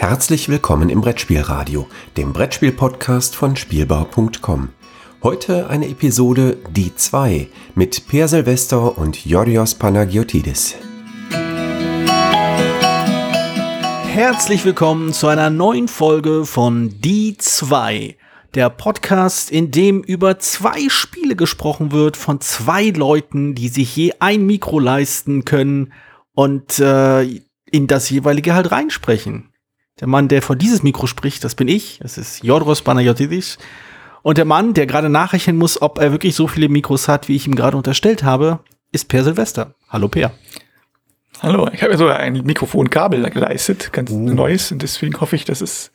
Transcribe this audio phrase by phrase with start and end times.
[0.00, 4.70] Herzlich willkommen im Brettspielradio, dem Brettspiel-Podcast von Spielbau.com.
[5.22, 10.76] Heute eine Episode Die 2 mit Per Silvester und Yorios Panagiotidis.
[14.06, 18.16] Herzlich willkommen zu einer neuen Folge von Die 2,
[18.54, 24.14] der Podcast, in dem über zwei Spiele gesprochen wird von zwei Leuten, die sich je
[24.18, 25.92] ein Mikro leisten können
[26.32, 29.49] und äh, in das jeweilige halt reinsprechen.
[30.00, 31.98] Der Mann, der vor dieses Mikro spricht, das bin ich.
[32.02, 33.58] Das ist Jodros Panayotidis.
[34.22, 37.36] Und der Mann, der gerade nachrechnen muss, ob er wirklich so viele Mikros hat, wie
[37.36, 38.60] ich ihm gerade unterstellt habe,
[38.92, 39.74] ist Per Silvester.
[39.88, 40.32] Hallo Per.
[41.42, 44.30] Hallo, ich habe ja sogar ein Mikrofonkabel geleistet, ganz Uh.
[44.30, 45.90] neues, und deswegen hoffe ich, dass es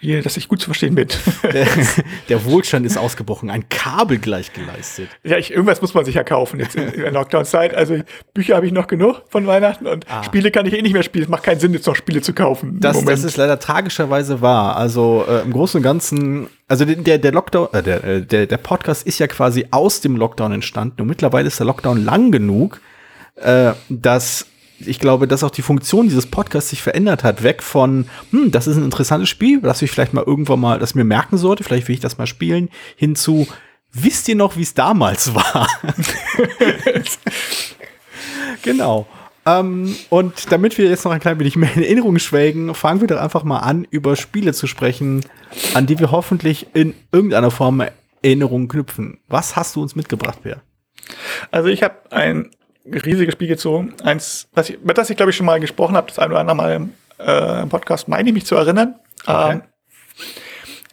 [0.00, 1.08] hier, dass ich gut zu verstehen bin.
[1.42, 1.66] Der,
[2.28, 3.50] der Wohlstand ist ausgebrochen.
[3.50, 5.08] Ein Kabel gleich geleistet.
[5.22, 7.74] ja, ich, irgendwas muss man sich ja kaufen jetzt in, in der Lockdown-Zeit.
[7.74, 7.98] Also
[8.32, 11.24] Bücher habe ich noch genug von Weihnachten und Spiele kann ich eh nicht mehr spielen.
[11.24, 12.80] Es macht keinen Sinn, jetzt noch Spiele zu kaufen.
[12.80, 14.76] Das, das ist leider tragischerweise wahr.
[14.76, 18.56] Also äh, im Großen und Ganzen, also der, der Lockdown, äh, der, äh, der, der
[18.56, 22.80] Podcast ist ja quasi aus dem Lockdown entstanden und mittlerweile ist der Lockdown lang genug,
[23.36, 24.46] äh, dass
[24.86, 27.42] ich glaube, dass auch die Funktion dieses Podcasts sich verändert hat.
[27.42, 30.94] Weg von, hm, das ist ein interessantes Spiel, das ich vielleicht mal irgendwann mal, das
[30.94, 33.46] mir merken sollte, vielleicht will ich das mal spielen, hin zu,
[33.92, 35.68] wisst ihr noch, wie es damals war?
[38.62, 39.06] genau.
[39.46, 43.08] Ähm, und damit wir jetzt noch ein klein wenig mehr in Erinnerung schwelgen, fangen wir
[43.08, 45.24] doch einfach mal an, über Spiele zu sprechen,
[45.74, 47.82] an die wir hoffentlich in irgendeiner Form
[48.22, 49.18] Erinnerungen knüpfen.
[49.28, 50.60] Was hast du uns mitgebracht, Bär?
[51.50, 52.50] Also ich habe ein
[52.86, 53.94] riesiges Spiel gezogen.
[54.02, 56.40] Eins, was ich, über das ich glaube ich schon mal gesprochen habe, das ein oder
[56.40, 58.94] andere Mal im, äh, im Podcast, meine ich mich zu erinnern.
[59.26, 59.52] Okay.
[59.52, 59.62] Ähm,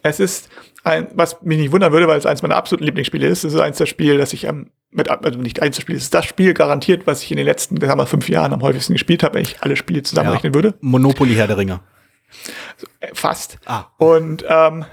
[0.03, 0.49] es ist
[0.83, 3.43] ein, was mich nicht wundern würde, weil es eins meiner absoluten Lieblingsspiele ist.
[3.43, 6.05] Es ist eins der Spiele, das ich am, mit, also nicht eins der Spiele, es
[6.05, 8.93] ist das Spiel garantiert, was ich in den letzten, sagen wir, fünf Jahren am häufigsten
[8.93, 10.75] gespielt habe, wenn ich alle Spiele zusammenrechnen würde.
[10.81, 11.81] Monopoly Herr der Ringe.
[12.99, 13.57] Äh, Fast.
[13.65, 13.85] Ah.
[13.97, 14.85] Und ähm,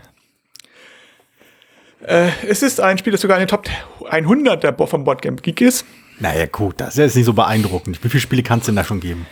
[2.07, 3.67] äh, es ist ein Spiel, das sogar in den Top
[4.09, 5.85] 100 der Bo- vom Boardgame Geek ist.
[6.21, 8.03] Naja, gut, das ist nicht so beeindruckend.
[8.03, 9.27] Wie viele Spiele kannst du denn da schon geben?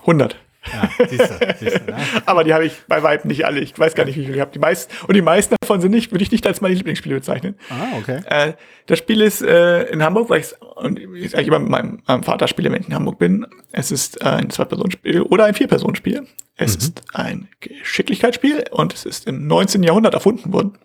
[0.00, 0.36] 100.
[0.72, 1.96] Ja, siehst du, siehst du, ne?
[2.26, 3.60] Aber die habe ich bei weitem nicht alle.
[3.60, 4.52] Ich weiß gar nicht, wie viele ich habe.
[4.52, 7.56] Die meisten, und die meisten davon sind nicht, würde ich nicht als meine Lieblingsspiele bezeichnen.
[7.68, 8.20] Ah, okay.
[8.26, 8.52] Äh,
[8.86, 12.22] das Spiel ist äh, in Hamburg, weil ich und ich eigentlich immer mit meinem, meinem
[12.22, 13.44] Vater spiele, wenn ich in Hamburg bin.
[13.72, 16.28] Es ist ein Zwei-Personen-Spiel oder ein Vier-Personen-Spiel.
[16.56, 19.82] Es ist ein Geschicklichkeitsspiel und es ist im 19.
[19.82, 20.78] Jahrhundert erfunden worden.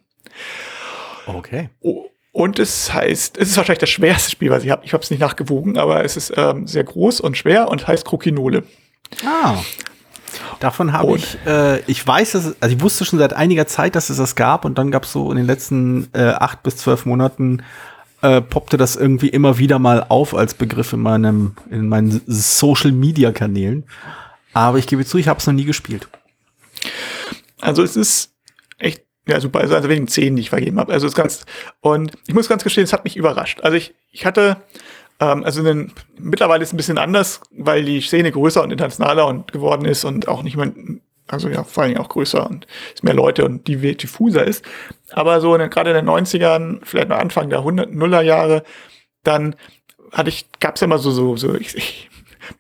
[1.28, 1.70] Okay.
[1.82, 4.86] Oh, Und es heißt, es ist wahrscheinlich das schwerste Spiel, was ich habe.
[4.86, 8.06] Ich habe es nicht nachgewogen, aber es ist ähm, sehr groß und schwer und heißt
[8.06, 8.64] Krokinole.
[9.26, 9.56] Ah.
[10.60, 13.96] Davon habe ich, äh, ich weiß, dass es, also ich wusste schon seit einiger Zeit,
[13.96, 16.78] dass es das gab und dann gab es so in den letzten äh, acht bis
[16.78, 17.64] zwölf Monaten
[18.22, 22.92] äh, poppte das irgendwie immer wieder mal auf als Begriff in meinem, in meinen Social
[22.92, 23.84] Media Kanälen.
[24.54, 26.08] Aber ich gebe zu, ich habe es noch nie gespielt.
[27.62, 28.36] Also es ist
[28.78, 30.94] echt, ja super, also also wegen zehn, die ich vergeben habe.
[30.94, 31.46] Also es ist ganz,
[31.82, 33.62] und ich muss ganz gestehen, es hat mich überrascht.
[33.62, 34.58] Also ich, ich hatte,
[35.20, 39.28] ähm, also einen, mittlerweile ist es ein bisschen anders, weil die Szene größer und internationaler
[39.28, 40.72] und geworden ist und auch nicht mehr,
[41.28, 44.64] also ja, vor allen Dingen auch größer und es mehr Leute und die diffuser ist.
[45.12, 48.64] Aber so in, gerade in den 90ern, vielleicht noch Anfang der 100 Nuller Jahre,
[49.24, 49.56] dann
[50.12, 52.10] hatte ich, gab es ja immer so, so, so ich, ich,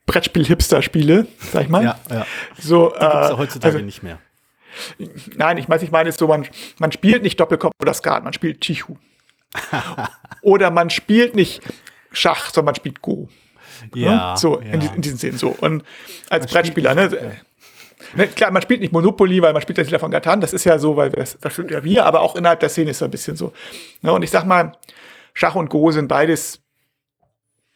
[0.05, 1.83] Brettspiel-Hipster-Spiele, sag ich mal.
[2.09, 2.25] ja.
[2.59, 4.19] So, Gibt's ja äh, heutzutage also, nicht mehr.
[5.35, 6.47] Nein, ich weiß, ich meine, es ist so, man,
[6.79, 8.95] man spielt nicht Doppelkopf oder Skat, man spielt Chichu.
[10.41, 11.61] oder man spielt nicht
[12.11, 13.29] Schach, sondern man spielt Go.
[13.93, 14.33] ne?
[14.37, 14.73] So, ja.
[14.73, 15.49] in, in diesen Szenen so.
[15.49, 15.83] Und
[16.29, 17.37] als Man Brettspieler, ne?
[18.15, 18.27] ne?
[18.27, 20.79] Klar, man spielt nicht Monopoly, weil man spielt das Lieder von Gatan, das ist ja
[20.79, 23.11] so, weil das, das stimmt ja wir, aber auch innerhalb der Szene ist es ein
[23.11, 23.53] bisschen so.
[24.01, 24.11] Ne?
[24.11, 24.73] Und ich sag mal,
[25.33, 26.61] Schach und Go sind beides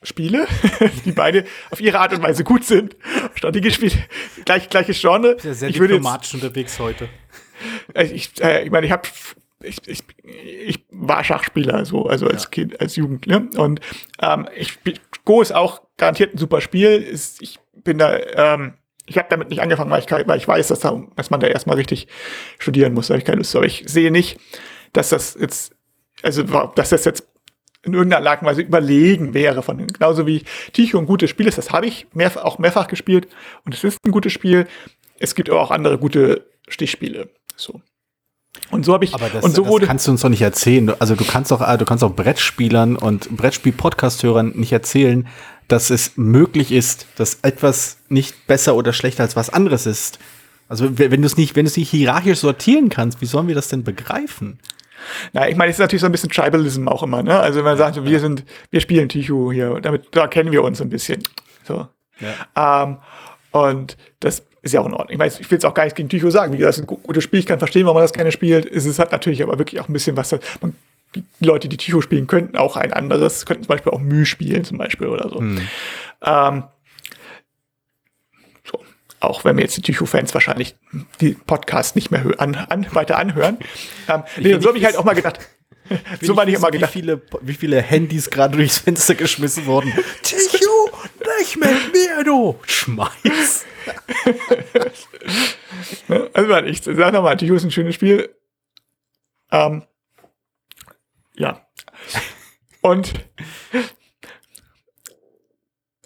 [0.03, 0.47] Spiele,
[1.05, 2.95] die beide auf ihre Art und Weise gut sind.
[3.35, 3.93] Strategiespiele,
[4.45, 5.37] gleich, gleiches Genre.
[5.43, 7.07] Ja, sehr ich würde jetzt, diplomatisch unterwegs heute.
[7.93, 9.03] also ich, äh, ich meine, ich habe
[9.63, 13.47] ich, ich, ich war Schachspieler, so, also als Kind, als Jugend, ne?
[13.57, 13.79] Und
[14.21, 14.79] ähm, ich
[15.23, 16.89] Go ist auch garantiert ein super Spiel.
[16.89, 18.73] Ist, ich bin da, ähm,
[19.05, 21.47] ich habe damit nicht angefangen, weil ich, weil ich weiß, dass, da, dass man da
[21.47, 22.07] erstmal richtig
[22.57, 23.07] studieren muss.
[23.07, 23.55] Da habe ich keine Lust.
[23.55, 24.39] Aber ich sehe nicht,
[24.93, 25.75] dass das jetzt,
[26.23, 27.27] also dass das jetzt
[27.83, 29.85] in irgendeiner Art und Weise überlegen wäre von.
[29.87, 30.43] Genauso wie
[30.73, 33.27] Ticho ein gutes Spiel ist, das habe ich mehr, auch mehrfach gespielt
[33.65, 34.67] und es ist ein gutes Spiel.
[35.19, 37.29] Es gibt aber auch andere gute Stichspiele.
[37.55, 37.81] So.
[38.69, 40.41] Und so habe ich Aber das, und so das wurde kannst du uns doch nicht
[40.41, 40.93] erzählen.
[40.99, 45.27] Also du kannst doch, äh, du kannst auch Brettspielern und Brettspiel-Podcast-Hörern nicht erzählen,
[45.67, 50.19] dass es möglich ist, dass etwas nicht besser oder schlechter als was anderes ist.
[50.67, 53.55] Also wenn du es nicht, wenn du es nicht hierarchisch sortieren kannst, wie sollen wir
[53.55, 54.59] das denn begreifen?
[55.33, 57.39] Na, ich meine, es ist natürlich so ein bisschen Tribalism auch immer, ne?
[57.39, 60.81] Also wenn man sagt, wir sind, wir spielen Tichu hier, damit da kennen wir uns
[60.81, 61.23] ein bisschen.
[61.63, 61.87] So.
[62.55, 62.97] Ähm,
[63.51, 65.09] und das ist ja auch in Ordnung.
[65.11, 66.53] Ich meine, ich will es auch gar nicht gegen Tycho sagen.
[66.53, 67.39] Wie gesagt, das ist ein gutes Spiel.
[67.39, 68.65] Ich kann verstehen, warum man das gerne spielt.
[68.65, 70.31] Es halt natürlich aber wirklich auch ein bisschen was.
[70.61, 70.75] Man,
[71.15, 74.63] die Leute, die Tycho spielen, könnten auch ein anderes, könnten zum Beispiel auch Mühe spielen,
[74.63, 75.39] zum Beispiel oder so.
[75.39, 75.61] Hm.
[76.23, 76.67] Ähm, so.
[79.21, 80.75] Auch wenn mir jetzt die Tycho-Fans wahrscheinlich
[81.21, 83.59] die Podcast nicht mehr an, an, weiter anhören.
[84.09, 85.39] Ähm, nee, so habe ich halt auch mal gedacht.
[86.21, 86.95] so war ich immer gedacht.
[86.95, 89.93] Wie viele, wie viele Handys gerade durchs Fenster geschmissen wurden.
[90.23, 90.89] Tycho,
[91.39, 92.59] nicht mit mir, du!
[92.65, 93.65] Schmeiß!
[96.33, 98.35] also, ich sag nochmal, Tycho ist ein schönes Spiel.
[99.51, 99.83] Ähm,
[101.35, 101.65] ja.
[102.81, 103.13] Und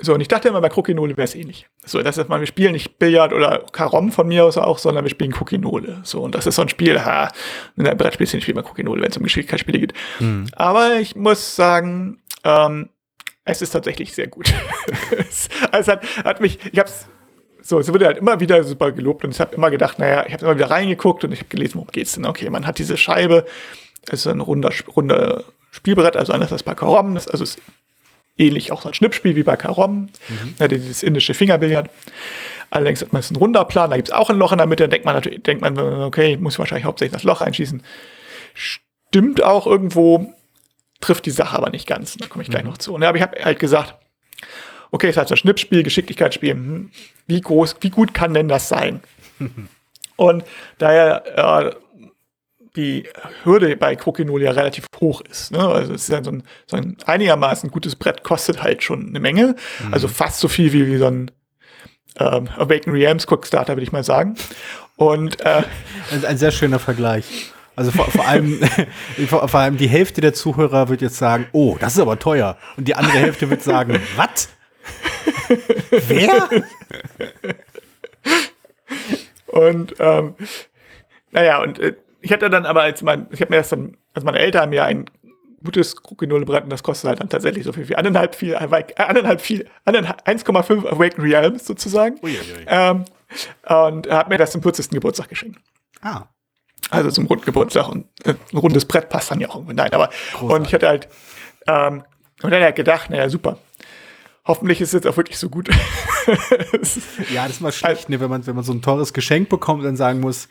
[0.06, 1.68] so, und ich dachte immer, bei Krokinole wäre es ähnlich.
[1.84, 5.04] So, das ist mal, wir spielen nicht Billard oder Karom von mir aus auch, sondern
[5.04, 6.02] wir spielen Krokinole.
[6.04, 7.32] So, und das ist so ein Spiel, ha,
[7.76, 9.94] in der Brettspielszene spielt man Krokinole, wenn es um Geschicklichkeitsspiele geht.
[10.20, 10.48] Mhm.
[10.54, 12.90] Aber ich muss sagen, ähm,
[13.46, 14.54] es ist tatsächlich sehr gut.
[15.72, 17.08] also hat, hat mich, ich hab's,
[17.62, 20.34] so, es wurde halt immer wieder super gelobt und ich habe immer gedacht, naja, ich
[20.34, 22.26] habe immer wieder reingeguckt und ich habe gelesen, worum geht's denn?
[22.26, 23.46] Okay, man hat diese Scheibe,
[24.08, 27.58] es ist ein runder, runder Spielbrett, also anders als bei Karom, das, also es
[28.38, 30.56] ähnlich auch so ein Schnippspiel wie bei Karom, mhm.
[30.60, 31.90] ja, dieses indische Fingerbillard.
[32.70, 34.84] Allerdings hat man ein runder Plan, da gibt es auch ein Loch in der Mitte,
[34.84, 37.84] dann denkt man natürlich, denkt man, okay, ich muss wahrscheinlich hauptsächlich das Loch einschießen.
[38.54, 40.34] Stimmt auch irgendwo,
[41.00, 42.18] trifft die Sache aber nicht ganz.
[42.18, 42.72] Da komme ich gleich mhm.
[42.72, 42.94] noch zu.
[42.94, 43.96] Und ja, aber ich habe halt gesagt,
[44.92, 46.52] okay, es ist halt so ein Schnippspiel, Geschicklichkeitsspiel.
[46.52, 46.92] Hm,
[47.28, 49.02] wie groß, wie gut kann denn das sein?
[50.18, 50.44] Und
[50.78, 51.76] daher äh,
[52.76, 53.08] die
[53.44, 55.52] Hürde bei Krokinol ja relativ hoch ist.
[55.52, 55.60] Ne?
[55.60, 59.20] Also es ist ja so ein, so ein einigermaßen gutes Brett, kostet halt schon eine
[59.20, 59.56] Menge.
[59.80, 59.94] Mhm.
[59.94, 61.32] Also fast so viel wie, wie so ein
[62.20, 64.36] ähm, Awaken Realms Quickstarter, würde ich mal sagen.
[64.96, 65.64] Und äh,
[66.12, 67.52] ein, ein sehr schöner Vergleich.
[67.76, 68.62] Also vor, vor allem,
[69.28, 72.58] vor, vor, allem die Hälfte der Zuhörer wird jetzt sagen, oh, das ist aber teuer.
[72.78, 74.50] Und die andere Hälfte wird sagen, was?
[75.90, 76.50] Wer?
[79.48, 80.36] Und ähm,
[81.32, 81.96] naja, und äh,
[82.26, 84.84] ich hatte dann aber, als mein, ich habe mir das dann, als meine Eltern mir
[84.84, 85.06] ein
[85.64, 89.70] gutes Kruckenole-Brett und das kostet halt dann tatsächlich so viel wie anderthalb viel, anderthalb viel,
[89.86, 92.18] 1,5 Awaken Realms sozusagen.
[92.24, 92.66] Uiuiui.
[92.66, 93.06] Ähm,
[93.68, 94.90] und er hat mir das zum 40.
[94.90, 95.60] Geburtstag geschenkt.
[96.02, 96.24] Ah.
[96.90, 99.74] Also zum runden Geburtstag und äh, ein rundes Brett passt dann ja auch irgendwo.
[99.74, 100.50] Nein, aber Großartig.
[100.50, 101.08] und ich hatte halt
[101.68, 102.04] ähm,
[102.42, 103.60] und dann halt gedacht, naja, super.
[104.46, 105.70] Hoffentlich ist es jetzt auch wirklich so gut.
[107.34, 109.80] ja, das ist mal schlecht, ne, wenn man, wenn man so ein teures Geschenk bekommt
[109.80, 110.48] und dann sagen muss,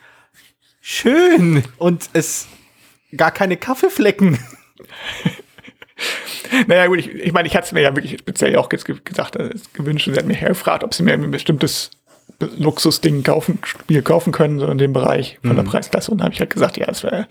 [0.85, 2.47] schön und es
[3.17, 4.37] gar keine Kaffeeflecken.
[6.67, 9.49] naja, gut, ich, ich meine, ich hatte es mir ja wirklich speziell auch gesagt, äh,
[9.73, 11.89] gewünscht und sie hat mir hergefragt, ob sie mir ein bestimmtes
[12.39, 15.55] Luxusding kaufen, Spiel kaufen können, so in dem Bereich von mhm.
[15.55, 16.11] der Preisklasse.
[16.11, 17.27] Und dann habe ich halt gesagt, ja, das wäre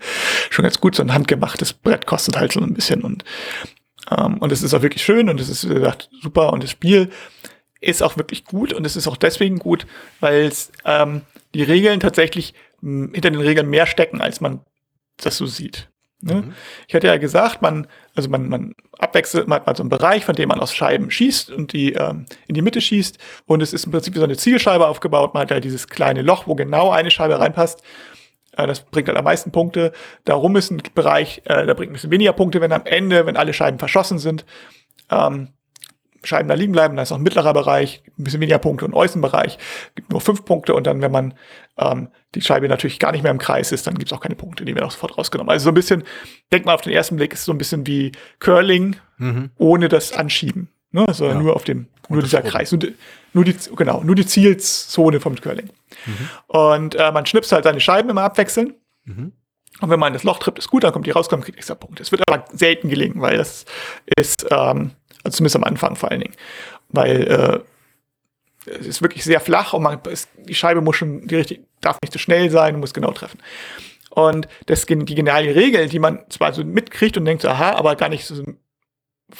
[0.49, 0.95] schon ganz gut.
[0.95, 3.23] So ein handgemachtes Brett kostet halt so ein bisschen und
[4.11, 6.51] ähm, und es ist auch wirklich schön und es ist, wie gesagt, super.
[6.51, 7.09] Und das Spiel
[7.79, 9.87] ist auch wirklich gut und es ist auch deswegen gut,
[10.19, 11.21] weil es ähm,
[11.53, 12.53] die Regeln tatsächlich
[12.85, 14.61] hinter den Regeln mehr stecken, als man
[15.17, 15.89] das so sieht.
[16.21, 16.35] Ne?
[16.35, 16.53] Mhm.
[16.87, 20.25] Ich hatte ja gesagt, man, also man, man abwechselt, man hat mal so einen Bereich,
[20.25, 23.17] von dem man aus Scheiben schießt und die ähm, in die Mitte schießt.
[23.45, 25.33] Und es ist im Prinzip wie so eine Zielscheibe aufgebaut.
[25.33, 27.83] Man hat ja dieses kleine Loch, wo genau eine Scheibe reinpasst.
[28.57, 29.91] Äh, das bringt halt am meisten Punkte.
[30.23, 33.37] Darum ist ein Bereich, äh, da bringt ein bisschen weniger Punkte, wenn am Ende, wenn
[33.37, 34.45] alle Scheiben verschossen sind.
[35.11, 35.49] Ähm,
[36.23, 36.95] Scheiben da liegen bleiben.
[36.95, 39.59] Da ist noch ein mittlerer Bereich, ein bisschen weniger Punkte und Außenbereich,
[39.93, 40.73] gibt nur fünf Punkte.
[40.73, 41.35] Und dann, wenn man
[41.77, 44.35] ähm, die Scheibe natürlich gar nicht mehr im Kreis ist, dann gibt es auch keine
[44.35, 45.51] Punkte, die werden auch sofort rausgenommen.
[45.51, 46.03] Also so ein bisschen,
[46.51, 49.51] denkt man auf den ersten Blick, ist so ein bisschen wie Curling mhm.
[49.57, 50.69] ohne das Anschieben.
[50.91, 51.05] Ne?
[51.07, 51.35] Also ja.
[51.35, 52.71] nur auf dem, nur dieser Kreis.
[52.71, 52.95] Nur die,
[53.33, 55.69] nur die, genau, nur die Zielzone vom Curling.
[56.05, 56.29] Mhm.
[56.47, 58.75] Und äh, man schnipst halt seine Scheiben immer abwechseln.
[59.03, 59.33] Mhm.
[59.81, 61.75] Und wenn man das Loch trifft, ist gut, dann kommt die raus, kommt kriegt extra
[61.75, 62.01] Punkte.
[62.01, 63.65] Es wird aber selten gelingen, weil das
[64.17, 64.91] ist, ähm,
[65.23, 66.35] also zumindest am Anfang vor allen Dingen.
[66.87, 67.59] Weil äh,
[68.65, 71.97] es ist wirklich sehr flach und man, ist, die Scheibe muss schon, die richtig, darf
[72.01, 73.39] nicht zu schnell sein, muss genau treffen.
[74.09, 77.95] Und das, die geniale Regel, die man zwar so mitkriegt und denkt so, aha, aber
[77.95, 78.43] gar nicht so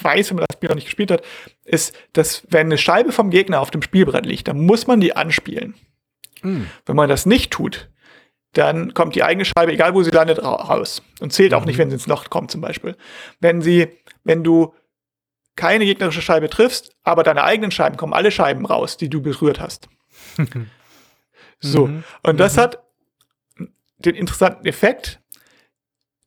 [0.02, 1.24] weiß, wenn man das Spiel noch nicht gespielt hat,
[1.64, 5.16] ist, dass wenn eine Scheibe vom Gegner auf dem Spielbrett liegt, dann muss man die
[5.16, 5.76] anspielen.
[6.42, 6.68] Mhm.
[6.86, 7.90] Wenn man das nicht tut,
[8.54, 11.02] dann kommt die eigene Scheibe, egal wo sie landet, raus.
[11.20, 11.68] Und zählt auch mhm.
[11.68, 12.96] nicht, wenn sie ins Loch kommt, zum Beispiel.
[13.40, 13.88] Wenn sie,
[14.24, 14.74] wenn du
[15.56, 19.60] keine gegnerische Scheibe triffst, aber deine eigenen Scheiben kommen alle Scheiben raus, die du berührt
[19.60, 19.88] hast.
[21.60, 21.88] so.
[21.88, 22.04] Mhm.
[22.24, 22.62] Und das mhm.
[22.62, 22.84] hat
[24.00, 25.22] den interessanten Effekt,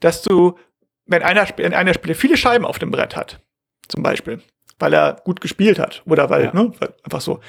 [0.01, 0.59] dass du,
[1.07, 3.41] wenn einer, wenn einer Spieler viele Scheiben auf dem Brett hat,
[3.89, 4.43] zum Beispiel,
[4.79, 6.55] weil er gut gespielt hat oder weil, ja.
[6.55, 7.41] ne, einfach so,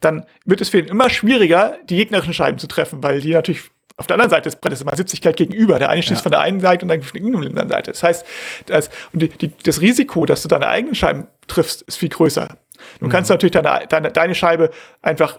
[0.00, 3.70] dann wird es für ihn immer schwieriger, die gegnerischen Scheiben zu treffen, weil die natürlich
[3.98, 5.78] auf der anderen Seite des Brettes immer sitzt sich gleich gegenüber.
[5.78, 6.22] Der eine schießt ja.
[6.22, 7.92] von der einen Seite und dann von der anderen Seite.
[7.92, 8.26] Das heißt,
[8.66, 12.58] das, und die, die, das Risiko, dass du deine eigenen Scheiben triffst, ist viel größer.
[13.00, 13.10] Du mhm.
[13.10, 15.38] kannst natürlich deine, deine, deine Scheibe einfach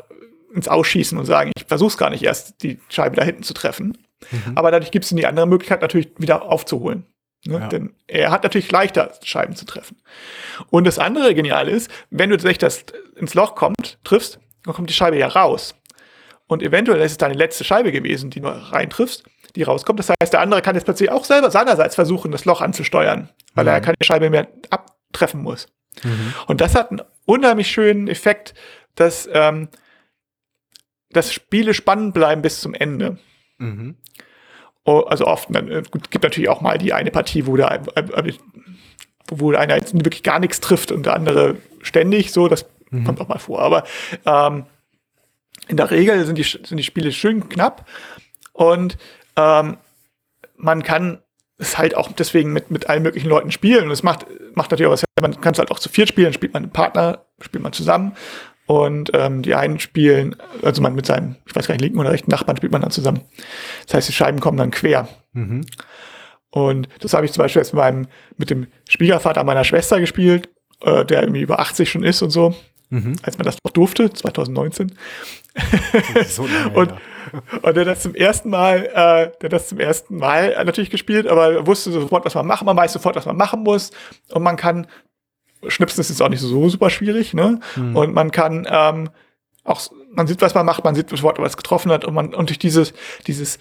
[0.53, 3.53] ins Ausschießen und sagen, ich versuche es gar nicht erst, die Scheibe da hinten zu
[3.53, 3.97] treffen.
[4.31, 4.53] Mhm.
[4.55, 7.05] Aber dadurch gibt es die andere Möglichkeit, natürlich wieder aufzuholen.
[7.45, 7.59] Ne?
[7.59, 7.67] Ja.
[7.67, 9.97] Denn er hat natürlich leichter, Scheiben zu treffen.
[10.71, 12.85] Und das andere Geniale ist, wenn du tatsächlich das
[13.15, 15.75] ins Loch kommt, triffst, dann kommt die Scheibe ja raus.
[16.47, 19.25] Und eventuell ist es deine letzte Scheibe gewesen, die du reintriffst,
[19.55, 19.99] die rauskommt.
[19.99, 23.65] Das heißt, der andere kann jetzt plötzlich auch selber seinerseits versuchen, das Loch anzusteuern, weil
[23.65, 23.69] mhm.
[23.69, 25.67] er keine Scheibe mehr abtreffen muss.
[26.03, 26.33] Mhm.
[26.47, 28.53] Und das hat einen unheimlich schönen Effekt,
[28.95, 29.67] dass, ähm,
[31.09, 33.17] dass Spiele spannend bleiben bis zum Ende.
[33.57, 33.95] Mhm.
[34.85, 37.99] Oh, also oft, es äh, gibt natürlich auch mal die eine Partie, wo der, äh,
[37.99, 38.33] äh,
[39.29, 43.03] wo einer jetzt wirklich gar nichts trifft und der andere ständig, so, das mhm.
[43.03, 43.59] kommt auch mal vor.
[43.59, 43.83] Aber
[44.25, 44.65] ähm,
[45.67, 47.87] in der Regel sind die, sind die Spiele schön knapp
[48.53, 48.97] und
[49.35, 49.77] ähm,
[50.55, 51.19] man kann
[51.57, 53.85] es halt auch deswegen mit, mit allen möglichen Leuten spielen.
[53.85, 56.33] Und es macht, macht natürlich auch was, man kann es halt auch zu viert spielen,
[56.33, 58.13] spielt man einen Partner, spielt man zusammen.
[58.67, 62.11] Und ähm, die einen spielen, also man mit seinem, ich weiß gar nicht, linken oder
[62.11, 63.21] rechten Nachbarn spielt man dann zusammen.
[63.85, 65.07] Das heißt, die Scheiben kommen dann quer.
[65.31, 65.65] Mhm.
[66.49, 70.49] Und das habe ich zum Beispiel jetzt mit, meinem, mit dem Schwiegervater meiner Schwester gespielt,
[70.81, 72.55] äh, der irgendwie über 80 schon ist und so.
[72.89, 73.15] Mhm.
[73.21, 74.93] Als man das noch durfte, 2019.
[76.27, 77.59] So lange, und, ja.
[77.63, 81.65] und der das zum ersten Mal, äh, der das zum ersten Mal natürlich gespielt, aber
[81.65, 83.89] wusste sofort, was man machen, man weiß sofort, was man machen muss.
[84.29, 84.85] Und man kann
[85.67, 87.59] Schnipsen ist jetzt auch nicht so super schwierig, ne?
[87.75, 87.95] Mhm.
[87.95, 89.09] Und man kann ähm,
[89.63, 92.49] auch, man sieht, was man macht, man sieht sofort, was getroffen hat und man, und
[92.49, 92.93] durch dieses,
[93.25, 93.59] dieses,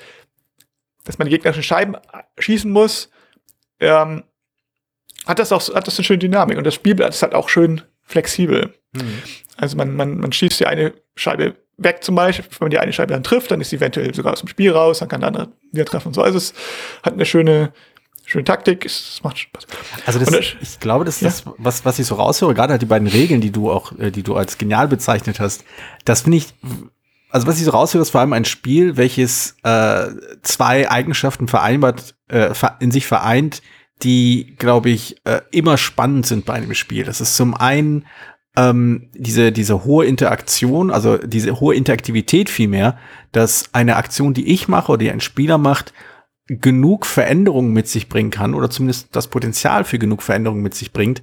[1.05, 1.97] dass man die gegnerischen Scheiben
[2.39, 3.11] schießen muss,
[3.81, 4.25] ähm,
[5.27, 7.83] hat das auch, hat das eine schöne Dynamik und das Spielblatt ist halt auch schön
[8.03, 8.75] flexibel.
[8.97, 9.23] Mhm.
[9.57, 12.93] Also man, man, man schießt die eine Scheibe weg zum Beispiel, wenn man die eine
[12.93, 15.29] Scheibe dann trifft, dann ist sie eventuell sogar aus dem Spiel raus, dann kann der
[15.29, 16.23] andere wieder treffen und so.
[16.23, 16.55] Also es
[17.03, 17.73] hat eine schöne,
[18.25, 19.67] schöne Taktik, es macht Spaß.
[20.07, 21.29] Also das, das, ich glaube, das ist ja.
[21.29, 24.11] das, was, was ich so raushöre, gerade halt die beiden Regeln, die du auch, äh,
[24.11, 25.65] die du als genial bezeichnet hast,
[26.05, 26.55] das finde ich,
[27.31, 30.09] also was ich so raushöre, ist vor allem ein Spiel, welches äh,
[30.43, 33.63] zwei Eigenschaften vereinbart, äh, in sich vereint,
[34.03, 37.05] die, glaube ich, äh, immer spannend sind bei einem Spiel.
[37.05, 38.07] Das ist zum einen
[38.57, 42.99] ähm, diese, diese hohe Interaktion, also diese hohe Interaktivität vielmehr,
[43.33, 45.93] dass eine Aktion, die ich mache oder die ein Spieler macht,
[46.49, 50.93] genug Veränderungen mit sich bringen kann oder zumindest das Potenzial für genug Veränderungen mit sich
[50.93, 51.23] bringt,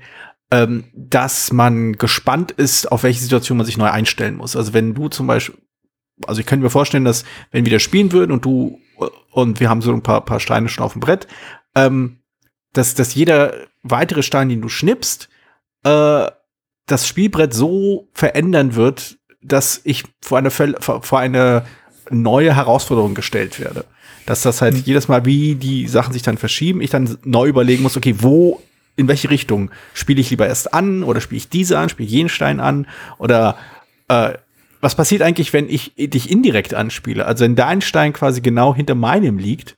[0.52, 4.56] ähm, dass man gespannt ist, auf welche Situation man sich neu einstellen muss.
[4.56, 5.56] Also wenn du zum Beispiel,
[6.28, 8.80] also ich könnte mir vorstellen, dass wenn wir das spielen würden und du
[9.32, 11.28] und wir haben so ein paar, paar Steine schon auf dem Brett,
[11.76, 12.20] ähm,
[12.74, 15.30] dass, dass jeder weitere Stein, den du schnippst,
[15.84, 16.28] äh,
[16.86, 21.66] das Spielbrett so verändern wird, dass ich vor eine, vor eine
[22.10, 23.86] neue Herausforderung gestellt werde
[24.26, 24.84] dass das halt mhm.
[24.86, 28.62] jedes Mal, wie die Sachen sich dann verschieben, ich dann neu überlegen muss, okay, wo,
[28.96, 32.14] in welche Richtung spiele ich lieber erst an oder spiele ich diese an, spiele ich
[32.14, 32.88] jenen Stein an
[33.18, 33.58] oder
[34.08, 34.34] äh,
[34.82, 37.26] was passiert eigentlich, wenn ich dich indirekt anspiele?
[37.26, 39.76] Also wenn dein Stein quasi genau hinter meinem liegt,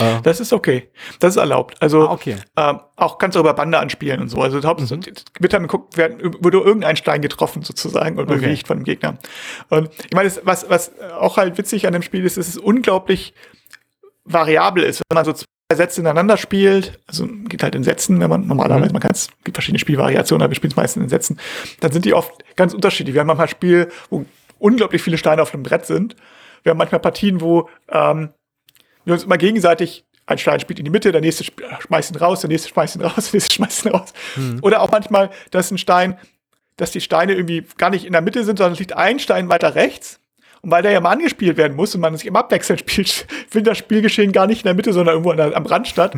[0.00, 0.20] Uh.
[0.22, 0.90] Das ist okay.
[1.20, 1.80] Das ist erlaubt.
[1.80, 2.36] Also ah, okay.
[2.56, 4.40] ähm, auch kannst du über Bande anspielen und so.
[4.40, 5.04] Also Hauptsache mhm.
[5.38, 8.40] wird dann geguckt, werden, wurde irgendein Stein getroffen sozusagen oder okay.
[8.40, 9.18] bewegt von dem Gegner.
[9.68, 12.60] Und ich meine, was, was auch halt witzig an dem Spiel ist, ist, dass es
[12.60, 13.32] unglaublich
[14.24, 15.02] variabel ist.
[15.08, 18.86] Wenn man so zwei Sätze ineinander spielt, also geht halt in Sätzen, wenn man normalerweise,
[18.86, 18.92] mhm.
[18.92, 21.40] man kann es, gibt verschiedene Spielvariationen, aber wir spielen es meistens in Sätzen,
[21.80, 23.14] dann sind die oft ganz unterschiedlich.
[23.14, 24.26] Wir haben manchmal Spiel, wo
[24.58, 26.16] unglaublich viele Steine auf einem Brett sind.
[26.62, 28.30] Wir haben manchmal Partien, wo ähm,
[29.06, 32.40] wir uns immer gegenseitig ein Stein spielt in die Mitte, der nächste schmeißt ihn raus,
[32.40, 34.12] der nächste schmeißt ihn raus, der nächste schmeißt ihn raus.
[34.34, 34.58] Mhm.
[34.62, 36.18] Oder auch manchmal, dass ein Stein,
[36.76, 39.48] dass die Steine irgendwie gar nicht in der Mitte sind, sondern es liegt ein Stein
[39.48, 40.20] weiter rechts.
[40.62, 43.08] Und weil der ja mal angespielt werden muss und man sich im Abwechseln spielt,
[43.48, 46.14] findet das Spielgeschehen gar nicht in der Mitte, sondern irgendwo der, am Rand statt.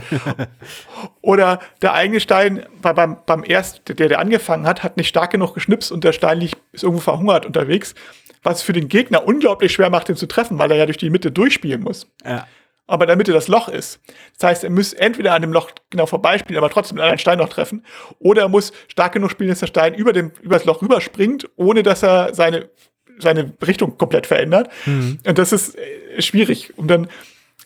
[1.21, 5.33] Oder der eigene Stein bei, beim, beim ersten, der, der angefangen hat, hat nicht stark
[5.33, 7.95] genug geschnipst und der Stein liegt, ist irgendwo verhungert unterwegs,
[8.43, 11.11] was für den Gegner unglaublich schwer macht, ihn zu treffen, weil er ja durch die
[11.11, 12.07] Mitte durchspielen muss.
[12.25, 12.47] Ja
[12.89, 14.01] aber in der Mitte das Loch ist.
[14.39, 17.39] Das heißt, er muss entweder an dem Loch genau vorbeispielen, aber trotzdem einen anderen Stein
[17.39, 17.85] noch treffen,
[18.19, 21.49] oder er muss stark genug spielen, dass der Stein über, dem, über das Loch rüberspringt,
[21.57, 22.71] ohne dass er seine,
[23.19, 24.71] seine Richtung komplett verändert.
[24.87, 25.19] Mhm.
[25.25, 26.77] Und das ist äh, schwierig.
[26.77, 27.09] Und dann,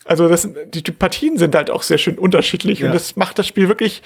[0.05, 2.87] also das, die, die Partien sind halt auch sehr schön unterschiedlich ja.
[2.87, 4.03] und das macht das Spiel wirklich,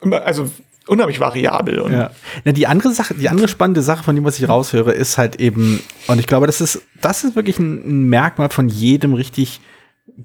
[0.00, 0.48] also
[0.86, 1.80] unheimlich variabel.
[1.80, 2.10] Und ja.
[2.44, 5.36] Na, die andere Sache, die andere spannende Sache, von dem, was ich raushöre, ist halt
[5.40, 9.60] eben, und ich glaube, das ist, das ist wirklich ein, Merkmal von jedem richtig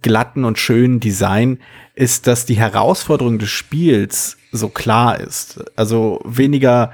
[0.02, 1.60] glatten und schönen Design,
[1.96, 5.64] ist, dass die Herausforderung des Spiels so klar ist.
[5.76, 6.94] Also weniger,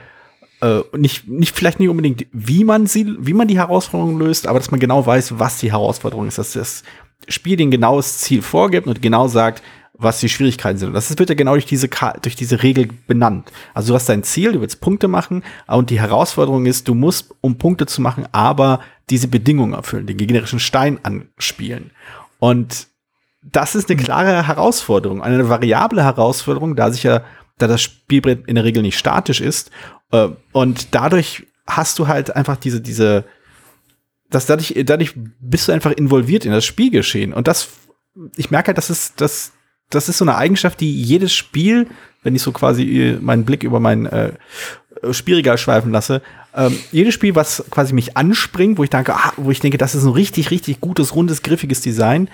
[0.62, 4.60] äh, nicht, nicht, vielleicht nicht unbedingt, wie man sie, wie man die Herausforderung löst, aber
[4.60, 6.84] dass man genau weiß, was die Herausforderung ist, dass das
[7.28, 9.62] Spiel den genaues Ziel vorgibt und genau sagt,
[9.98, 10.90] was die Schwierigkeiten sind.
[10.90, 11.90] Und das wird ja genau durch diese,
[12.22, 13.52] durch diese Regel benannt.
[13.74, 17.34] Also du hast dein Ziel, du willst Punkte machen und die Herausforderung ist, du musst,
[17.42, 21.92] um Punkte zu machen, aber diese Bedingungen erfüllen, den gegnerischen Stein anspielen.
[22.40, 22.88] Und
[23.42, 27.24] das ist eine klare Herausforderung, eine variable Herausforderung, da sich ja,
[27.58, 29.72] da das Spielbrett in der Regel nicht statisch ist.
[30.12, 33.26] Äh, und dadurch hast du halt einfach diese, diese,
[34.30, 37.34] dass dadurch, dadurch bist du einfach involviert in das Spielgeschehen.
[37.34, 37.70] Und das,
[38.36, 39.54] ich merke halt, das ist, das,
[39.90, 41.88] das ist so eine Eigenschaft, die jedes Spiel,
[42.24, 44.34] wenn ich so quasi äh, meinen Blick über mein äh,
[45.12, 46.22] Spielregal schweifen lasse,
[46.56, 49.96] ähm, jedes Spiel, was quasi mich anspringt, wo ich denke, ah, wo ich denke, das
[49.96, 52.30] ist ein richtig, richtig gutes, rundes, griffiges Design,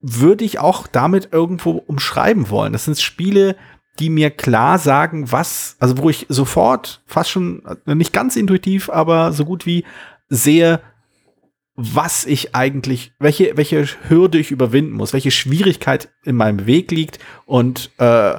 [0.00, 2.72] würde ich auch damit irgendwo umschreiben wollen.
[2.72, 3.56] Das sind Spiele,
[3.98, 9.32] die mir klar sagen, was, also wo ich sofort, fast schon, nicht ganz intuitiv, aber
[9.32, 9.84] so gut wie
[10.28, 10.80] sehe,
[11.76, 17.18] was ich eigentlich, welche, welche Hürde ich überwinden muss, welche Schwierigkeit in meinem Weg liegt
[17.46, 18.38] und äh,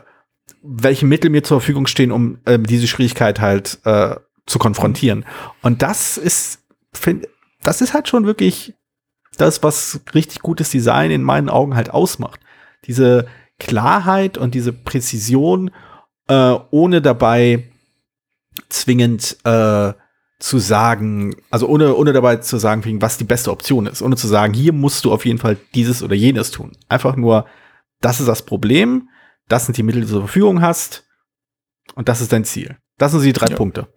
[0.61, 4.15] welche Mittel mir zur Verfügung stehen, um äh, diese Schwierigkeit halt äh,
[4.45, 5.25] zu konfrontieren.
[5.61, 6.63] Und das ist,
[6.93, 7.27] find,
[7.61, 8.73] das ist halt schon wirklich
[9.37, 12.39] das, was richtig gutes Design in meinen Augen halt ausmacht.
[12.85, 13.27] Diese
[13.59, 15.71] Klarheit und diese Präzision,
[16.27, 17.65] äh, ohne dabei
[18.69, 19.93] zwingend äh,
[20.39, 24.27] zu sagen, also ohne, ohne dabei zu sagen, was die beste Option ist, ohne zu
[24.27, 26.73] sagen, hier musst du auf jeden Fall dieses oder jenes tun.
[26.89, 27.45] Einfach nur,
[28.01, 29.09] das ist das Problem,
[29.47, 31.05] das sind die Mittel, die du zur Verfügung hast
[31.95, 32.77] und das ist dein Ziel.
[32.97, 33.55] Das sind die drei ja.
[33.55, 33.87] Punkte.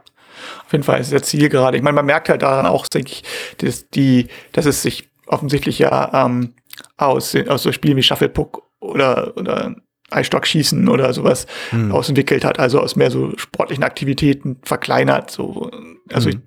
[0.65, 1.77] Auf jeden Fall ist der Ziel gerade.
[1.77, 3.25] Ich meine, man merkt halt daran auch, denke ich,
[3.59, 6.55] dass, die, dass es sich offensichtlich ja ähm,
[6.97, 9.75] aus, aus so Spielen wie Shufflepuck oder, oder
[10.11, 11.93] Eisstockschießen oder sowas hm.
[11.93, 15.31] ausentwickelt hat, also aus mehr so sportlichen Aktivitäten verkleinert.
[15.31, 15.71] So.
[16.13, 16.43] Also hm.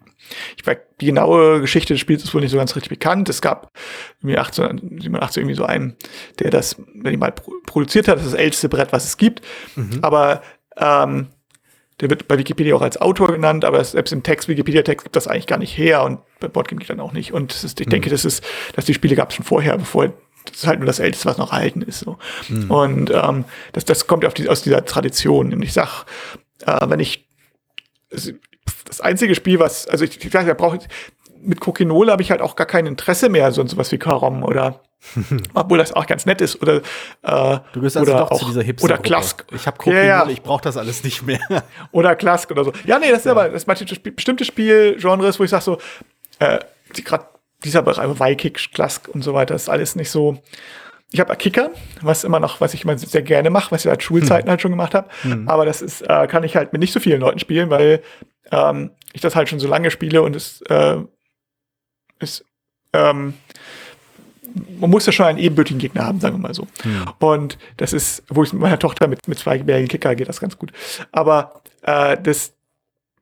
[0.58, 3.30] ich, ich die genaue Geschichte des Spiels ist wohl nicht so ganz richtig bekannt.
[3.30, 3.72] Es gab
[4.20, 5.96] irgendwie 1887 irgendwie so einen,
[6.40, 7.34] der das, wenn ich mal
[7.66, 9.42] produziert hat, das ist das älteste Brett, was es gibt.
[9.76, 10.00] Mhm.
[10.02, 10.42] Aber
[10.78, 11.28] ähm,
[12.02, 15.28] der wird bei Wikipedia auch als Autor genannt, aber selbst im Text, Wikipedia-Text gibt das
[15.28, 17.32] eigentlich gar nicht her und bei Boardgame dann auch nicht.
[17.32, 17.92] Und ist, ich mhm.
[17.92, 20.12] denke, das ist, dass die Spiele gab es schon vorher, bevor
[20.46, 22.00] das ist halt nur das Älteste, was noch erhalten ist.
[22.00, 22.18] So.
[22.50, 22.72] Mhm.
[22.72, 25.54] Und ähm, das, das kommt auf die, aus dieser Tradition.
[25.54, 26.06] Und ich sag,
[26.66, 27.28] äh, wenn ich
[28.86, 30.80] das einzige Spiel, was, also ich, ich da brauche
[31.44, 34.82] mit Coquinole habe ich halt auch gar kein Interesse mehr, so sowas wie Karom oder
[35.56, 36.82] obwohl das auch ganz nett ist oder
[37.24, 39.46] äh, du gehst also oder doch auch, zu dieser Hipster oder Klask.
[39.52, 40.30] Ich habe Coquinole, ja, ja.
[40.30, 41.40] ich brauche das alles nicht mehr.
[41.92, 42.74] oder Klask oder so.
[42.86, 43.32] Ja, nee, das ist ja.
[43.32, 45.78] aber das manche bestimmte Spielgenres, wo ich sage so,
[46.38, 46.60] äh,
[46.94, 47.26] gerade
[47.64, 50.42] dieser Bereich, Weikick, Klask und so weiter, ist alles nicht so.
[51.12, 51.72] Ich habe Kicker,
[52.02, 54.52] was immer noch, was ich immer sehr gerne mache, was ich seit Schulzeiten hm.
[54.52, 55.10] halt schon gemacht habe.
[55.24, 55.48] Hm.
[55.48, 58.02] Aber das ist, äh, kann ich halt mit nicht so vielen Leuten spielen, weil
[58.52, 60.98] ähm, ich das halt schon so lange spiele und es äh,
[62.20, 62.46] ist,
[62.94, 63.34] ähm,
[64.80, 66.68] man muss ja schon einen ebenbürtigen Gegner haben, sagen wir mal so.
[66.84, 67.06] Hm.
[67.20, 70.40] Und das ist, wo ich mit meiner Tochter mit, mit zwei zweijährigen Kicker geht das
[70.40, 70.72] ganz gut.
[71.12, 72.54] Aber äh, das,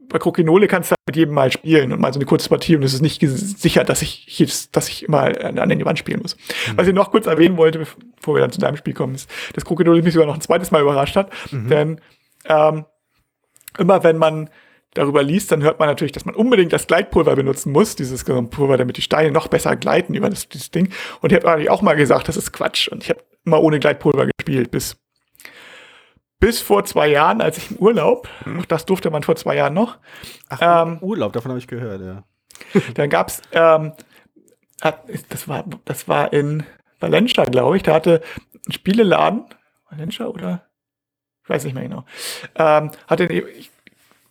[0.09, 2.83] bei Krokinole kannst du mit jedem Mal spielen und mal so eine kurze Partie und
[2.83, 6.35] es ist nicht sicher, dass ich, jedes, dass ich immer an die Wand spielen muss.
[6.35, 6.77] Mhm.
[6.77, 7.79] Was ich noch kurz erwähnen wollte,
[8.17, 10.71] bevor wir dann zu deinem Spiel kommen, ist, dass Krokinole mich sogar noch ein zweites
[10.71, 11.31] Mal überrascht hat.
[11.51, 11.69] Mhm.
[11.69, 12.01] Denn
[12.45, 12.85] ähm,
[13.77, 14.49] immer wenn man
[14.93, 18.77] darüber liest, dann hört man natürlich, dass man unbedingt das Gleitpulver benutzen muss, dieses Pulver,
[18.77, 20.89] damit die Steine noch besser gleiten über das, dieses Ding.
[21.21, 22.87] Und ich habe eigentlich auch mal gesagt, das ist Quatsch.
[22.87, 24.97] Und ich habe immer ohne Gleitpulver gespielt, bis
[26.39, 28.63] bis vor zwei Jahren, als ich im Urlaub, hm.
[28.67, 29.97] das durfte man vor zwei Jahren noch.
[30.47, 32.23] Ach, ähm, Urlaub, davon habe ich gehört, ja.
[32.95, 33.93] dann gab's, ähm,
[35.29, 36.63] das war, das war in
[36.99, 38.21] Valencia, glaube ich, da hatte
[38.67, 39.45] ein Spieleladen,
[39.89, 40.65] Valencia oder?
[41.43, 42.05] Ich weiß nicht mehr genau.
[42.55, 43.71] Ähm, hatte, ich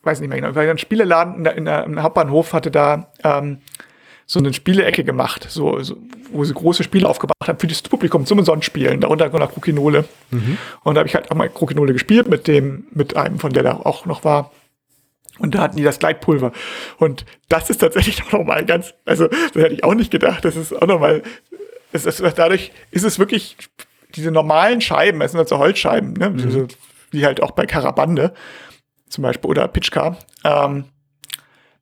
[0.02, 3.12] weiß nicht mehr genau, weil ein Spieleladen in der, in der, im Hauptbahnhof hatte da
[3.24, 3.60] ähm,
[4.30, 5.96] so eine Spielecke gemacht, so, so,
[6.30, 10.04] wo sie große Spiele aufgebracht haben für das Publikum zum Sonnenspielen, darunter noch Krokinole.
[10.30, 10.58] Mhm.
[10.84, 13.62] Und da habe ich halt auch mal Krokinole gespielt mit dem, mit einem, von der
[13.62, 14.52] da auch noch war.
[15.38, 16.52] Und da hatten die das Gleitpulver.
[16.98, 20.44] Und das ist tatsächlich auch nochmal ganz, also das hätte ich auch nicht gedacht.
[20.44, 21.22] Das ist auch nochmal,
[21.92, 23.56] es ist, dadurch ist es wirklich
[24.14, 26.28] diese normalen Scheiben, es sind also Holzscheiben, ne?
[26.30, 26.68] Mhm.
[27.10, 28.34] wie halt auch bei Karabande
[29.08, 30.18] zum Beispiel oder Pitchka.
[30.44, 30.84] Ähm,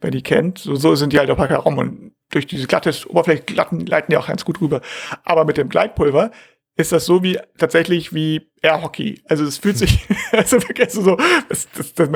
[0.00, 2.92] wer die kennt, so, so sind die halt auch bei Karom und durch diese glatte
[3.08, 4.82] Oberfläche glatten, leiten die auch ganz gut rüber.
[5.24, 6.30] Aber mit dem Gleitpulver
[6.76, 9.22] ist das so wie tatsächlich wie Airhockey.
[9.24, 11.16] Also es fühlt sich, also wirklich so,
[11.48, 12.10] das, das, das,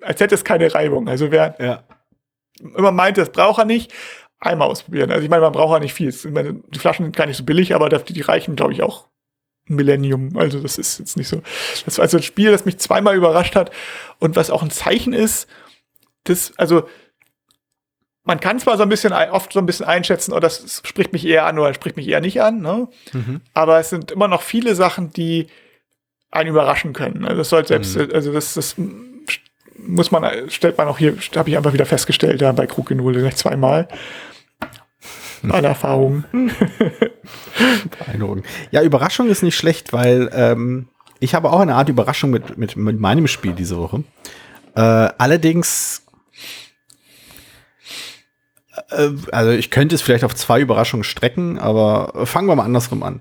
[0.00, 1.08] als hätte es keine Reibung.
[1.08, 1.82] Also wer ja.
[2.76, 3.92] immer meint, das braucht er nicht,
[4.38, 5.10] einmal ausprobieren.
[5.10, 6.14] Also ich meine, man braucht ja nicht viel.
[6.30, 9.08] Meine, die Flaschen sind gar nicht so billig, aber die, die reichen, glaube ich, auch
[9.68, 10.36] ein Millennium.
[10.36, 11.42] Also das ist jetzt nicht so.
[11.84, 13.72] Das war also ein Spiel, das mich zweimal überrascht hat
[14.20, 15.48] und was auch ein Zeichen ist,
[16.22, 16.84] das, also
[18.24, 21.12] man kann zwar so ein bisschen oft so ein bisschen einschätzen, oder oh, das spricht
[21.12, 22.88] mich eher an oder spricht mich eher nicht an, ne?
[23.12, 23.40] Mhm.
[23.52, 25.46] aber es sind immer noch viele Sachen, die
[26.30, 27.24] einen überraschen können.
[27.24, 28.08] Also das soll selbst, mhm.
[28.12, 28.76] also das, das
[29.76, 32.98] muss man, stellt man auch hier, habe ich einfach wieder festgestellt, da bei Krug in
[33.12, 33.88] gleich zweimal.
[35.42, 36.24] Meine Erfahrungen.
[37.98, 38.46] Beeindruckend.
[38.70, 40.88] Ja, Überraschung ist nicht schlecht, weil ähm,
[41.20, 44.04] ich habe auch eine Art Überraschung mit, mit, mit meinem Spiel diese Woche.
[44.74, 46.03] Äh, allerdings
[49.30, 53.20] also ich könnte es vielleicht auf zwei Überraschungen strecken, aber fangen wir mal andersrum an.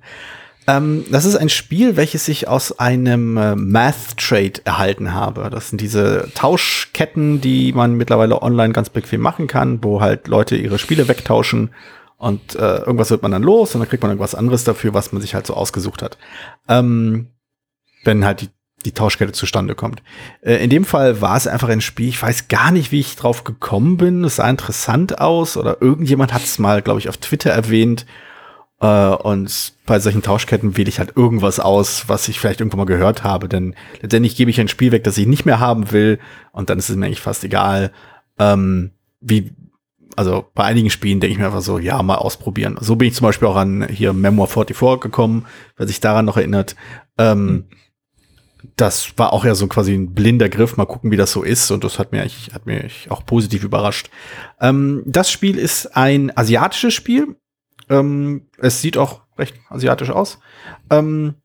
[0.68, 5.50] Ähm, das ist ein Spiel, welches ich aus einem äh, Math Trade erhalten habe.
[5.50, 10.56] Das sind diese Tauschketten, die man mittlerweile online ganz bequem machen kann, wo halt Leute
[10.56, 11.72] ihre Spiele wegtauschen
[12.18, 15.12] und äh, irgendwas wird man dann los und dann kriegt man irgendwas anderes dafür, was
[15.12, 16.18] man sich halt so ausgesucht hat.
[16.70, 17.28] Ähm,
[18.06, 18.50] wenn halt die
[18.86, 20.02] die Tauschkette zustande kommt.
[20.42, 23.16] Äh, in dem Fall war es einfach ein Spiel, ich weiß gar nicht, wie ich
[23.16, 24.24] drauf gekommen bin.
[24.24, 28.06] Es sah interessant aus oder irgendjemand hat es mal, glaube ich, auf Twitter erwähnt.
[28.80, 32.86] Äh, und bei solchen Tauschketten wähle ich halt irgendwas aus, was ich vielleicht irgendwann mal
[32.86, 33.48] gehört habe.
[33.48, 36.20] Denn letztendlich gebe ich ein Spiel weg, das ich nicht mehr haben will.
[36.52, 37.92] Und dann ist es mir eigentlich fast egal,
[38.40, 38.92] ähm,
[39.22, 39.54] wie,
[40.16, 42.78] also bei einigen Spielen denke ich mir einfach so, ja, mal ausprobieren.
[42.80, 45.46] So bin ich zum Beispiel auch an hier Memoir 44 gekommen,
[45.78, 46.76] wer sich daran noch erinnert.
[47.18, 47.66] Ähm, mhm
[48.76, 51.70] das war auch ja so quasi ein blinder Griff, mal gucken, wie das so ist.
[51.72, 54.10] Und das hat mir, hat mich auch positiv überrascht.
[54.60, 57.36] Ähm, das Spiel ist ein asiatisches Spiel.
[57.90, 60.40] Ähm, es sieht auch recht asiatisch aus.
[60.90, 61.36] Ähm,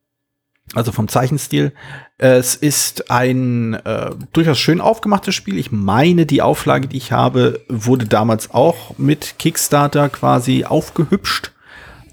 [0.75, 1.73] also vom Zeichenstil.
[2.19, 5.57] Es ist ein äh, durchaus schön aufgemachtes Spiel.
[5.59, 11.53] Ich meine, die Auflage, die ich habe, wurde damals auch mit Kickstarter quasi aufgehübscht.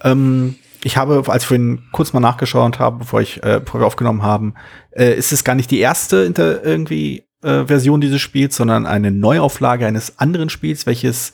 [0.04, 3.88] Ähm, ich habe, als ich vorhin kurz mal nachgeschaut habe, bevor ich, äh, bevor wir
[3.88, 4.54] aufgenommen haben,
[4.92, 9.10] äh, ist es gar nicht die erste inter irgendwie äh, Version dieses Spiels, sondern eine
[9.10, 11.34] Neuauflage eines anderen Spiels, welches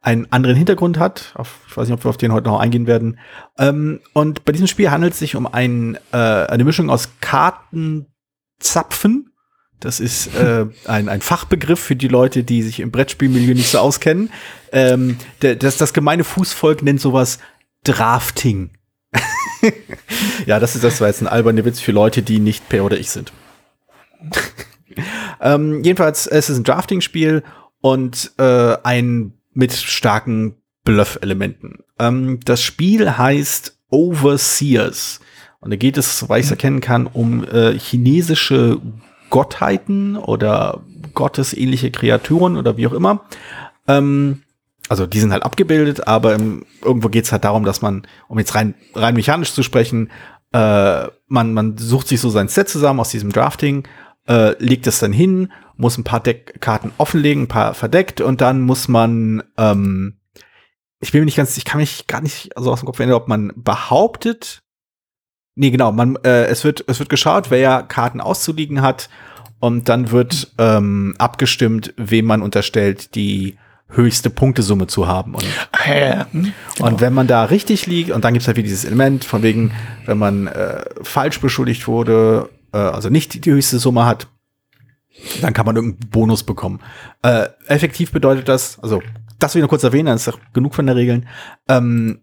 [0.00, 1.34] einen anderen Hintergrund hat.
[1.34, 3.18] Auf, ich weiß nicht, ob wir auf den heute noch eingehen werden.
[3.58, 9.30] Ähm, und bei diesem Spiel handelt es sich um ein, äh, eine Mischung aus Kartenzapfen.
[9.78, 13.78] Das ist äh, ein, ein Fachbegriff für die Leute, die sich im Brettspielmilieu nicht so
[13.78, 14.30] auskennen.
[14.72, 17.40] Ähm, der, das, das gemeine Fußvolk nennt sowas
[17.84, 18.70] Drafting.
[20.46, 22.98] ja, das ist das war jetzt ein alberner Witz für Leute, die nicht Per oder
[22.98, 23.32] ich sind.
[25.40, 27.42] ähm, jedenfalls, es ist ein Drafting-Spiel
[27.80, 31.80] und äh, ein mit starken Bluff-Elementen.
[31.98, 35.20] Ähm, das Spiel heißt Overseers.
[35.60, 38.80] Und da geht es, soweit ich es erkennen kann, um äh, chinesische
[39.30, 40.82] Gottheiten oder
[41.14, 43.24] gottesähnliche Kreaturen oder wie auch immer.
[43.88, 44.42] Ähm,
[44.88, 48.54] also die sind halt abgebildet, aber im, irgendwo geht's halt darum, dass man, um jetzt
[48.54, 50.10] rein, rein mechanisch zu sprechen,
[50.52, 53.86] äh, man, man sucht sich so sein Set zusammen aus diesem Drafting,
[54.28, 58.62] äh, legt es dann hin, muss ein paar Deckkarten offenlegen, ein paar verdeckt und dann
[58.62, 60.18] muss man, ähm,
[61.00, 63.16] ich bin mir nicht ganz, ich kann mich gar nicht so aus dem Kopf erinnern,
[63.16, 64.62] ob man behauptet,
[65.56, 69.08] nee, genau, man, äh, es wird, es wird geschaut, wer Karten auszuliegen hat
[69.58, 73.56] und dann wird ähm, abgestimmt, wem man unterstellt, die
[73.88, 75.34] höchste Punktesumme zu haben.
[75.34, 75.44] Und,
[75.86, 78.84] ja, hm, und wenn man da richtig liegt, und dann gibt es halt wieder dieses
[78.84, 79.72] Element, von wegen,
[80.06, 84.28] wenn man äh, falsch beschuldigt wurde, äh, also nicht die höchste Summe hat,
[85.40, 86.80] dann kann man irgendeinen Bonus bekommen.
[87.22, 89.02] Äh, effektiv bedeutet das, also
[89.38, 91.28] das will ich noch kurz erwähnen, das ist auch genug von der Regeln.
[91.68, 92.20] Ähm,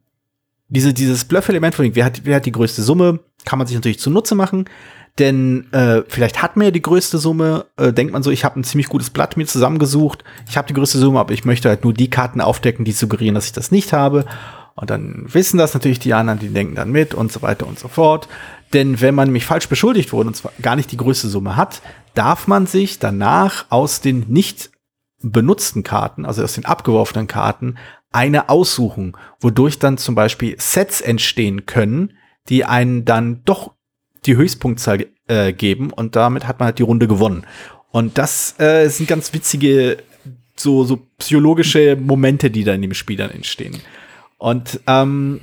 [0.74, 4.00] diese, dieses Bluff-Element, von wer hat, wer hat die größte Summe, kann man sich natürlich
[4.00, 4.66] zunutze machen.
[5.20, 8.60] Denn äh, vielleicht hat man ja die größte Summe, äh, denkt man so, ich habe
[8.60, 11.84] ein ziemlich gutes Blatt mir zusammengesucht, ich habe die größte Summe, aber ich möchte halt
[11.84, 14.26] nur die Karten aufdecken, die suggerieren, dass ich das nicht habe.
[14.76, 17.78] Und dann wissen das natürlich die anderen, die denken dann mit und so weiter und
[17.78, 18.28] so fort.
[18.74, 21.84] Denn wenn man mich falsch beschuldigt wurde und zwar gar nicht die größte Summe hat,
[22.16, 24.72] darf man sich danach aus den nicht
[25.22, 27.78] benutzten Karten, also aus den abgeworfenen Karten,
[28.14, 32.14] eine aussuchen, wodurch dann zum Beispiel Sets entstehen können,
[32.50, 33.74] die einen dann doch
[34.26, 37.46] die Höchstpunktzahl äh, geben und damit hat man halt die Runde gewonnen.
[37.92, 39.98] Und das äh, sind ganz witzige,
[40.56, 43.80] so, so psychologische Momente, die da in dem Spiel dann entstehen.
[44.38, 45.42] Und ähm,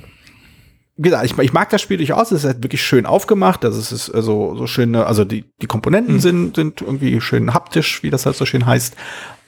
[0.97, 3.79] wie gesagt, ich, ich mag das Spiel durchaus, es ist halt wirklich schön aufgemacht, also
[3.79, 6.19] es ist so, also, so schöne, also die, die Komponenten mhm.
[6.19, 8.95] sind, sind irgendwie schön haptisch, wie das halt so schön heißt.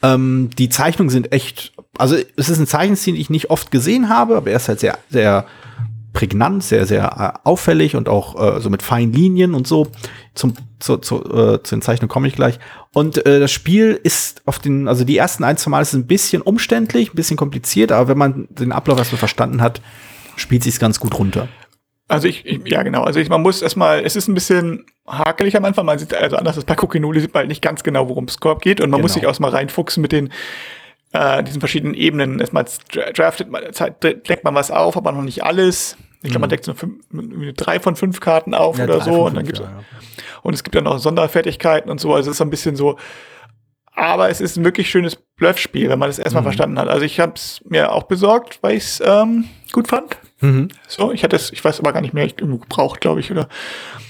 [0.03, 4.09] Ähm, die Zeichnungen sind echt, also es ist ein Zeichenstil, den ich nicht oft gesehen
[4.09, 5.45] habe, aber er ist halt sehr, sehr
[6.11, 7.05] prägnant, sehr, sehr
[7.43, 9.87] äh, auffällig und auch äh, so mit feinen Linien und so.
[10.35, 12.59] Zum, zu, zu, äh, zu den Zeichnungen komme ich gleich.
[12.93, 16.05] Und äh, das Spiel ist auf den, also die ersten ein, zwei Mal ist ein
[16.05, 19.81] bisschen umständlich, ein bisschen kompliziert, aber wenn man den Ablauf erstmal verstanden hat,
[20.35, 21.47] spielt sich ganz gut runter.
[22.07, 25.55] Also ich, ich, ja genau, also ich, man muss erstmal, es ist ein bisschen hakelig
[25.55, 28.09] am Anfang, man sieht, also anders als bei Coquinoli sieht man halt nicht ganz genau,
[28.09, 29.03] worum es geht und man genau.
[29.03, 30.29] muss sich auch mal reinfuchsen mit den
[31.13, 32.39] äh, diesen verschiedenen Ebenen.
[32.39, 32.65] Erstmal
[33.13, 33.63] draftet man,
[34.01, 35.95] deckt man was auf, aber noch nicht alles.
[36.23, 37.03] Ich glaube, man deckt so fünf,
[37.55, 39.25] drei von fünf Karten auf ja, oder so.
[39.25, 39.83] Und dann gibt's, ja, ja.
[40.41, 42.13] und es gibt dann auch Sonderfertigkeiten und so.
[42.13, 42.97] Also es ist ein bisschen so,
[43.93, 46.47] aber es ist ein wirklich schönes Bluffspiel, wenn man das erstmal mhm.
[46.47, 46.87] verstanden hat.
[46.87, 50.17] Also ich habe es mir auch besorgt, weil ich es ähm, gut fand.
[50.43, 50.67] Mhm.
[50.87, 53.31] So, ich hatte es, ich weiß aber gar nicht mehr, ich irgendwo gebraucht, glaube ich,
[53.31, 53.47] oder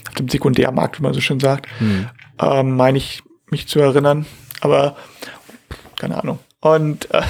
[0.07, 2.09] auf dem Sekundärmarkt, wie man so schön sagt, mhm.
[2.39, 4.25] ähm, meine ich mich zu erinnern.
[4.61, 4.97] Aber
[5.99, 6.39] keine Ahnung.
[6.59, 7.21] Und äh,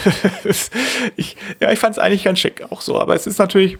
[1.17, 2.99] ich, ja, ich fand es eigentlich ganz schick auch so.
[2.99, 3.77] Aber es ist natürlich,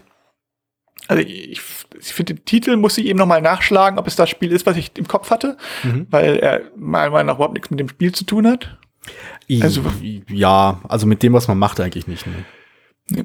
[1.08, 1.60] also ich,
[1.98, 4.76] ich finde den Titel muss ich eben nochmal nachschlagen, ob es das Spiel ist, was
[4.76, 6.06] ich im Kopf hatte, mhm.
[6.10, 8.76] weil er meiner Meinung nach überhaupt nichts mit dem Spiel zu tun hat.
[9.62, 9.82] Also,
[10.28, 12.26] ja, also mit dem, was man macht, eigentlich nicht.
[12.26, 12.44] Ne?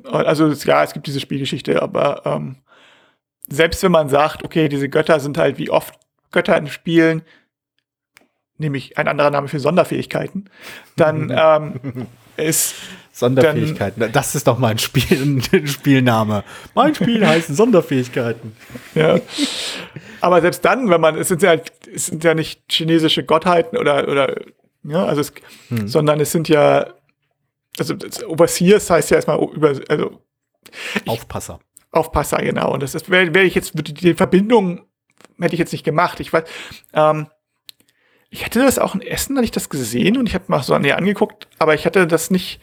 [0.04, 2.58] Also ja, es gibt diese Spielgeschichte, aber ähm,
[3.48, 5.96] selbst wenn man sagt, okay, diese Götter sind halt wie oft
[6.32, 7.24] Götter in Spielen,
[8.58, 10.50] nämlich ein anderer Name für Sonderfähigkeiten,
[10.96, 12.76] dann ähm, ist
[13.12, 14.00] Sonderfähigkeiten.
[14.00, 16.44] Dann, das ist doch mein Spiel, Spielname.
[16.76, 18.56] Mein Spiel heißt Sonderfähigkeiten.
[18.96, 19.20] Ja.
[20.22, 21.56] Aber selbst dann, wenn man, es sind ja,
[21.94, 24.36] es sind ja nicht chinesische Gottheiten oder, oder,
[24.84, 25.34] ja, also es,
[25.70, 25.88] hm.
[25.88, 26.88] sondern es sind ja,
[27.78, 27.96] also
[28.28, 30.22] Overseers heißt ja erstmal über, also
[31.04, 31.60] ich, Aufpasser.
[31.92, 32.74] Aufpasser, genau.
[32.74, 34.86] Und das ist, wäre ich jetzt, die Verbindung
[35.40, 36.20] hätte ich jetzt nicht gemacht.
[36.20, 36.44] Ich weiß,
[36.94, 37.28] ähm,
[38.30, 40.78] ich hatte das auch in Essen, hatte ich das gesehen und ich habe mal so
[40.78, 42.62] näher angeguckt, aber ich hatte das nicht,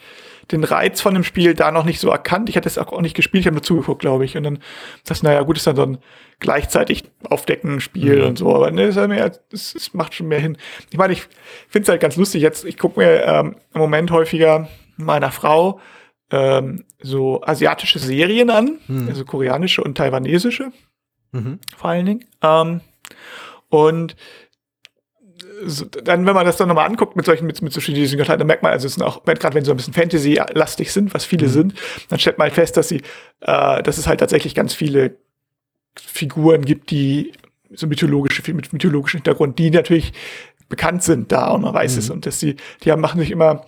[0.51, 2.47] den Reiz von dem Spiel da noch nicht so erkannt.
[2.47, 4.37] Ich hatte es auch nicht gespielt, ich habe nur zugeguckt, glaube ich.
[4.37, 4.59] Und dann
[5.05, 5.97] das, naja, gut, ist dann so ein
[6.39, 8.27] gleichzeitig aufdecken Spiel mhm.
[8.27, 8.55] und so.
[8.55, 8.83] Aber ne,
[9.51, 10.57] es, es macht schon mehr hin.
[10.89, 11.23] Ich meine, ich
[11.67, 12.41] finde es halt ganz lustig.
[12.41, 15.79] Jetzt, ich gucke mir ähm, im Moment häufiger meiner Frau
[16.31, 19.07] ähm, so asiatische Serien an, mhm.
[19.07, 20.71] also koreanische und taiwanesische,
[21.31, 21.59] mhm.
[21.75, 22.25] vor allen Dingen.
[22.41, 22.81] Ähm,
[23.69, 24.15] und
[25.65, 28.39] so, dann, wenn man das dann nochmal anguckt mit solchen, mit, mit so chinesischen Gottheiten,
[28.39, 31.13] dann merkt man, also es sind auch, gerade wenn sie so ein bisschen Fantasy-lastig sind,
[31.13, 31.51] was viele mhm.
[31.51, 31.73] sind,
[32.09, 33.01] dann stellt man halt fest, dass sie,
[33.41, 35.17] äh, dass es halt tatsächlich ganz viele
[35.95, 37.31] Figuren gibt, die
[37.73, 40.13] so mythologische, mit mythologischen Hintergrund, die natürlich
[40.69, 41.99] bekannt sind da und man weiß mhm.
[41.99, 43.65] es und dass die, die haben, machen sich immer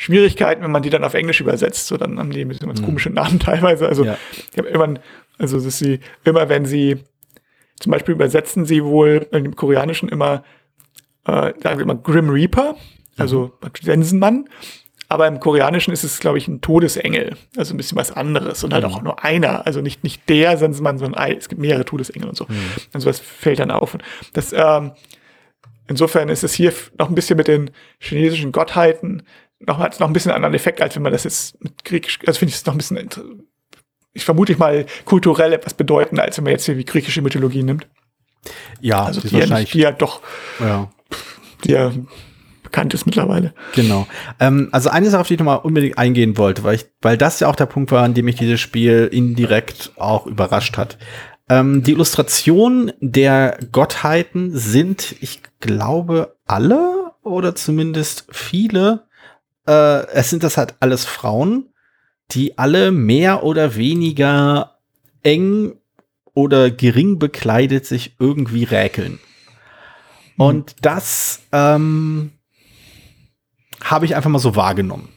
[0.00, 2.80] Schwierigkeiten, wenn man die dann auf Englisch übersetzt, so dann haben die ein bisschen ganz
[2.80, 2.86] mhm.
[2.86, 4.16] komische Namen teilweise, also, ja.
[4.54, 5.00] die haben immer,
[5.38, 6.98] also, dass sie, immer wenn sie,
[7.78, 10.42] zum Beispiel übersetzen sie wohl im Koreanischen immer
[11.26, 12.76] äh, sagen wir immer Grim Reaper,
[13.16, 13.68] also mhm.
[13.80, 14.48] Sensenmann.
[15.08, 17.36] Aber im Koreanischen ist es, glaube ich, ein Todesengel.
[17.56, 18.62] Also ein bisschen was anderes.
[18.62, 18.90] Und halt mhm.
[18.92, 19.66] auch nur einer.
[19.66, 22.46] Also nicht, nicht der Sensenmann, sondern ein, es gibt mehrere Todesengel und so.
[22.48, 22.56] Mhm.
[22.94, 23.94] Und sowas fällt dann auf.
[23.94, 24.92] Und das, ähm,
[25.88, 29.24] insofern ist es hier noch ein bisschen mit den chinesischen Gottheiten
[29.60, 32.18] noch, hat noch ein bisschen einen anderen Effekt, als wenn man das jetzt mit Griechisch,
[32.26, 33.08] also finde ich es noch ein bisschen,
[34.12, 37.62] ich vermute ich mal, kulturell etwas bedeutender, als wenn man jetzt hier wie griechische Mythologie
[37.62, 37.86] nimmt.
[38.80, 40.22] Ja, also die, die ja, die ja doch
[40.60, 40.90] ja
[41.64, 41.92] die ja
[42.62, 43.52] bekannt ist mittlerweile.
[43.74, 44.06] Genau.
[44.38, 47.40] Ähm, also eine Sache, auf die ich nochmal unbedingt eingehen wollte, weil, ich, weil das
[47.40, 50.96] ja auch der Punkt war, an dem mich dieses Spiel indirekt auch überrascht hat.
[51.48, 59.08] Ähm, die Illustrationen der Gottheiten sind, ich glaube, alle oder zumindest viele,
[59.70, 61.72] äh, es sind das halt alles Frauen,
[62.32, 64.78] die alle mehr oder weniger
[65.22, 65.74] eng
[66.34, 69.20] oder gering bekleidet sich irgendwie räkeln.
[70.36, 70.44] Mhm.
[70.44, 72.32] Und das ähm,
[73.82, 75.08] habe ich einfach mal so wahrgenommen.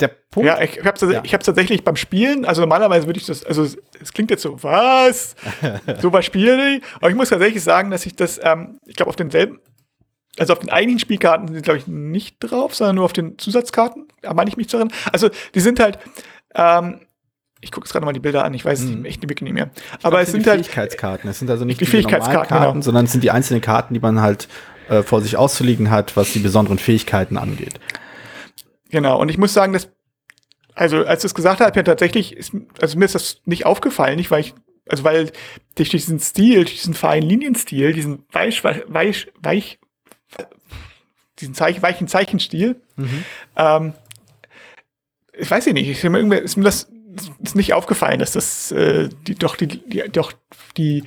[0.00, 0.46] Der Punkt.
[0.46, 1.38] Ja, ich habe es ja.
[1.38, 5.36] tatsächlich beim Spielen, also normalerweise würde ich das, also es klingt jetzt so, was?
[6.02, 6.82] so was spiele ich.
[6.96, 9.60] Aber ich muss tatsächlich sagen, dass ich das, ähm, ich glaube, auf denselben,
[10.38, 14.08] also auf den eigentlichen Spielkarten sind, glaube ich, nicht drauf, sondern nur auf den Zusatzkarten.
[14.22, 14.94] Da meine ich mich zu erinnern.
[15.12, 15.98] Also die sind halt,
[16.54, 17.00] ähm,
[17.60, 19.04] ich gucke jetzt gerade mal die Bilder an, ich weiß hm.
[19.04, 19.70] echt wirklich nicht mehr.
[20.02, 21.30] Aber es sind, sind halt Fähigkeitskarten.
[21.30, 22.82] Es sind also nicht die, die Fähigkeitskarten, Karten, genau.
[22.82, 24.48] sondern es sind die einzelnen Karten, die man halt
[24.88, 27.80] äh, vor sich auszulegen hat, was die besonderen Fähigkeiten angeht.
[28.90, 29.20] Genau.
[29.20, 29.88] Und ich muss sagen, dass
[30.76, 34.16] also als du es gesagt hast, mir tatsächlich, ist, also mir ist das nicht aufgefallen,
[34.16, 34.54] nicht weil ich,
[34.88, 35.32] also weil
[35.74, 39.80] durch diesen Stil, durch diesen feinen Linienstil, diesen weich, weich, weich,
[41.38, 43.24] diesen Zeichen, weichen Zeichenstil, mhm.
[43.56, 43.92] ähm,
[45.38, 46.88] ich weiß nicht, ist mir, irgendwie, ist mir das
[47.42, 50.32] ist nicht aufgefallen, dass das äh, die, doch die, die doch
[50.76, 51.04] die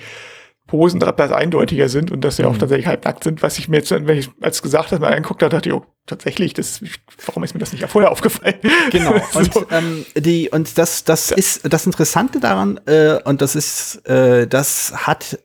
[0.68, 2.50] Posen etwas eindeutiger sind und dass sie mhm.
[2.50, 5.42] auch tatsächlich halbnackt sind, was ich mir jetzt, wenn ich als gesagt habe, mal angeguckt
[5.42, 6.82] habe, dachte ich, oh, tatsächlich, das,
[7.26, 8.56] warum ist mir das nicht vorher aufgefallen?
[8.92, 9.14] Genau.
[9.34, 9.66] Und, so.
[9.72, 11.38] ähm, die, und das, das ja.
[11.38, 15.40] ist das Interessante daran, äh, und das ist, äh, das hat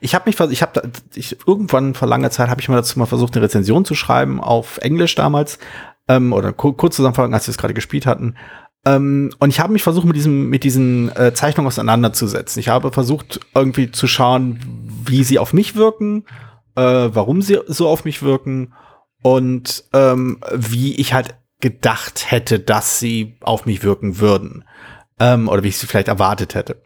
[0.00, 3.06] ich habe mich, ich habe, ich irgendwann vor langer Zeit habe ich mal dazu mal
[3.06, 5.58] versucht, eine Rezension zu schreiben auf Englisch damals
[6.08, 8.36] ähm, oder kurz zusammenfassen, als wir es gerade gespielt hatten.
[8.86, 12.60] Ähm, und ich habe mich versucht, mit diesem, mit diesen äh, Zeichnungen auseinanderzusetzen.
[12.60, 14.60] Ich habe versucht, irgendwie zu schauen,
[15.04, 16.24] wie sie auf mich wirken,
[16.76, 18.72] äh, warum sie so auf mich wirken
[19.22, 24.64] und ähm, wie ich halt gedacht hätte, dass sie auf mich wirken würden.
[25.20, 26.82] ähm, oder wie ich sie vielleicht erwartet hätte.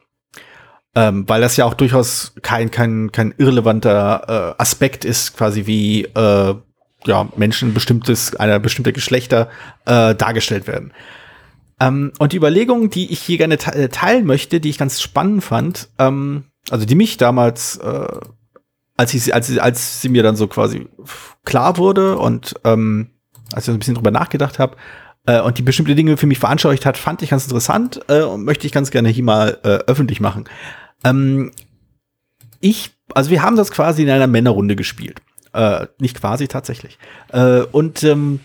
[0.96, 6.04] Ähm, weil das ja auch durchaus kein, kein, kein irrelevanter äh, Aspekt ist, quasi wie
[6.04, 6.54] äh,
[7.06, 9.48] ja, Menschen bestimmtes, einer bestimmter Geschlechter
[9.86, 10.92] äh, dargestellt werden.
[11.80, 15.42] Ähm, und die Überlegung, die ich hier gerne te teilen möchte, die ich ganz spannend
[15.42, 18.06] fand, ähm, also die mich damals, äh,
[18.96, 20.88] als, ich, als, als sie mir dann so quasi
[21.44, 23.10] klar wurde und ähm,
[23.52, 24.76] als ich ein bisschen drüber nachgedacht habe
[25.26, 28.44] äh, und die bestimmte Dinge für mich veranschaulicht hat, fand ich ganz interessant äh, und
[28.44, 30.44] möchte ich ganz gerne hier mal äh, öffentlich machen.
[31.04, 31.52] Ähm,
[32.60, 35.20] ich, also wir haben das quasi in einer Männerrunde gespielt.
[35.52, 36.98] Äh, nicht quasi tatsächlich.
[37.32, 38.40] Äh, und ähm,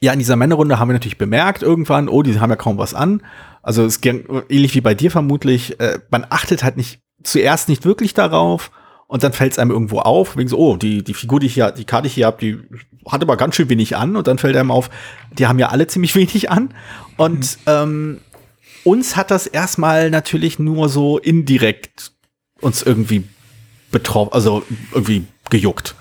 [0.00, 2.94] ja, in dieser Männerrunde haben wir natürlich bemerkt irgendwann, oh, die haben ja kaum was
[2.94, 3.22] an.
[3.62, 5.78] Also es ging ähnlich wie bei dir vermutlich.
[5.80, 8.70] Äh, man achtet halt nicht zuerst nicht wirklich darauf
[9.06, 11.54] und dann fällt es einem irgendwo auf, wegen so, oh, die, die Figur, die ich
[11.54, 12.58] hier, die Karte ich hier habe, die
[13.08, 14.90] hat aber ganz schön wenig an und dann fällt einem auf,
[15.32, 16.74] die haben ja alle ziemlich wenig an.
[17.16, 17.62] Und mhm.
[17.66, 18.20] ähm,
[18.86, 22.12] uns hat das erstmal natürlich nur so indirekt
[22.60, 23.24] uns irgendwie
[23.90, 25.96] betroffen, also irgendwie gejuckt.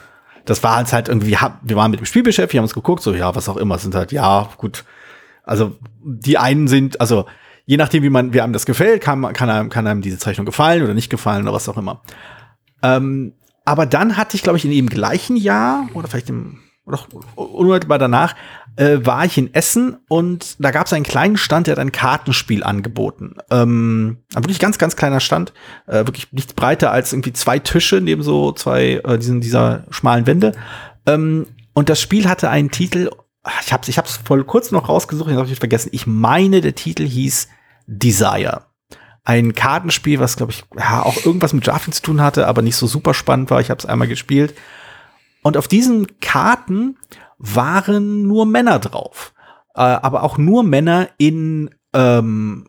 [0.45, 3.01] Das war uns halt irgendwie, wir waren mit dem Spiel beschäftigt, wir haben uns geguckt,
[3.01, 4.85] so ja, was auch immer, sind halt, ja, gut.
[5.43, 7.25] Also die einen sind, also
[7.65, 10.45] je nachdem, wie man, wie einem das gefällt, kann, kann, einem, kann einem diese Zeichnung
[10.45, 12.03] gefallen oder nicht gefallen oder was auch immer.
[12.83, 13.33] Ähm,
[13.65, 16.99] aber dann hatte ich, glaube ich, in dem gleichen Jahr oder vielleicht im oder
[17.35, 18.35] unmittelbar danach
[18.75, 21.91] äh, war ich in Essen und da gab es einen kleinen Stand, der hat ein
[21.91, 23.35] Kartenspiel angeboten.
[23.49, 25.53] Ähm, ein wirklich ganz, ganz kleiner Stand,
[25.87, 30.27] äh, wirklich nicht breiter als irgendwie zwei Tische neben so zwei äh, diesen dieser schmalen
[30.27, 30.53] Wände.
[31.05, 33.09] Ähm, und das Spiel hatte einen Titel.
[33.61, 35.89] Ich habe ich hab's voll kurz noch rausgesucht, ich habe ich vergessen.
[35.91, 37.47] Ich meine, der Titel hieß
[37.87, 38.63] Desire
[39.25, 42.75] ein Kartenspiel, was glaube ich ja auch irgendwas mit Jaffin zu tun hatte, aber nicht
[42.75, 43.59] so super spannend war.
[43.59, 44.53] Ich habe es einmal gespielt.
[45.41, 46.97] Und auf diesen Karten
[47.37, 49.33] waren nur Männer drauf,
[49.75, 52.67] äh, aber auch nur Männer in ähm,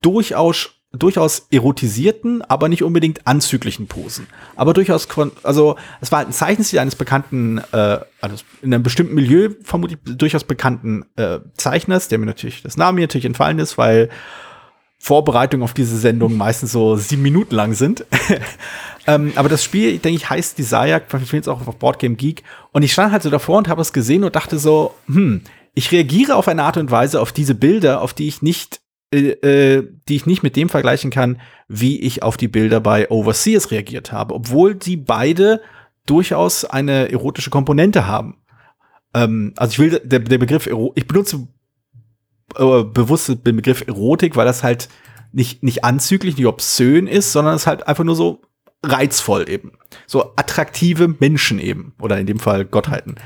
[0.00, 4.26] durchaus durchaus erotisierten, aber nicht unbedingt anzüglichen Posen.
[4.56, 5.08] Aber durchaus,
[5.42, 9.98] also es war halt ein Zeichenstil eines bekannten, äh, also in einem bestimmten Milieu vermutlich
[10.04, 14.08] durchaus bekannten äh, Zeichners, der mir natürlich, das Name mir natürlich entfallen ist, weil
[15.04, 18.06] Vorbereitungen auf diese Sendung meistens so sieben Minuten lang sind.
[19.06, 22.42] ähm, aber das Spiel, denke ich, heißt Desire, ich finde es auch auf Boardgame Geek.
[22.72, 25.42] Und ich stand halt so davor und habe es gesehen und dachte so, hm,
[25.74, 28.80] ich reagiere auf eine Art und Weise auf diese Bilder, auf die ich nicht,
[29.12, 31.38] äh, äh, die ich nicht mit dem vergleichen kann,
[31.68, 35.60] wie ich auf die Bilder bei Overseers reagiert habe, obwohl die beide
[36.06, 38.38] durchaus eine erotische Komponente haben.
[39.12, 41.46] Ähm, also ich will der, der Begriff, ich benutze
[42.56, 44.88] äh, bewusst den Begriff Erotik, weil das halt
[45.32, 48.42] nicht, nicht anzüglich, nicht obszön ist, sondern es halt einfach nur so
[48.82, 49.72] reizvoll eben.
[50.06, 51.94] So attraktive Menschen eben.
[52.00, 53.16] Oder in dem Fall Gottheiten.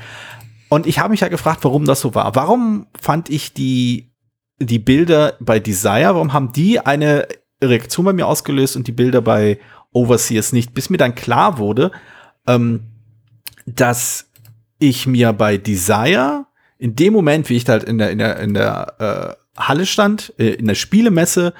[0.69, 2.35] Und ich habe mich ja halt gefragt, warum das so war.
[2.35, 4.11] Warum fand ich die,
[4.59, 7.27] die Bilder bei Desire, warum haben die eine
[7.61, 9.59] Reaktion bei mir ausgelöst und die Bilder bei
[9.91, 10.73] Overseers nicht?
[10.73, 11.91] Bis mir dann klar wurde,
[12.47, 12.81] ähm,
[13.65, 14.31] dass
[14.79, 16.45] ich mir bei Desire
[16.79, 20.33] in dem Moment, wie ich halt in der, in der, in der äh, Halle stand,
[20.39, 21.53] äh, in der Spielemesse,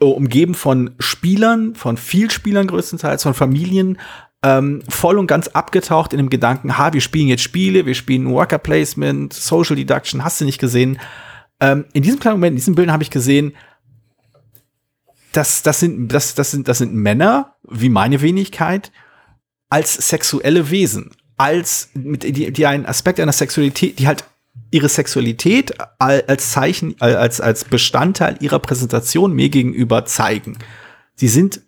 [0.00, 3.98] äh, umgeben von Spielern, von viel Spielern größtenteils, von Familien,
[4.42, 8.30] ähm, voll und ganz abgetaucht in dem Gedanken, ha, wir spielen jetzt Spiele, wir spielen
[8.30, 10.98] Worker Placement, Social Deduction, hast du nicht gesehen.
[11.58, 13.56] Ähm, in diesem kleinen Moment, in diesen Bildern habe ich gesehen,
[15.32, 18.92] das, das, sind, das, das, sind, das sind Männer, wie meine Wenigkeit,
[19.70, 24.24] als sexuelle Wesen, als mit, die, die einen Aspekt einer Sexualität, die halt
[24.70, 30.58] ihre Sexualität als Zeichen, als, als Bestandteil ihrer Präsentation mir gegenüber zeigen.
[31.14, 31.62] Sie sind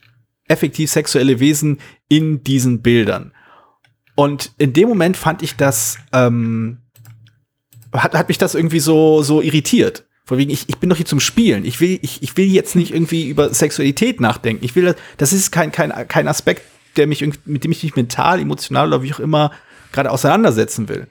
[0.49, 3.33] effektiv sexuelle Wesen in diesen Bildern.
[4.15, 6.79] Und in dem Moment fand ich das, ähm,
[7.93, 10.07] hat, hat mich das irgendwie so, so irritiert.
[10.25, 11.65] Von wegen, ich, ich bin doch hier zum Spielen.
[11.65, 14.65] Ich will, ich, ich will jetzt nicht irgendwie über Sexualität nachdenken.
[14.65, 16.63] Ich will, das ist kein, kein, kein Aspekt,
[16.97, 19.53] der mich, mit dem ich mich mental, emotional oder wie auch immer
[19.93, 21.07] gerade auseinandersetzen will.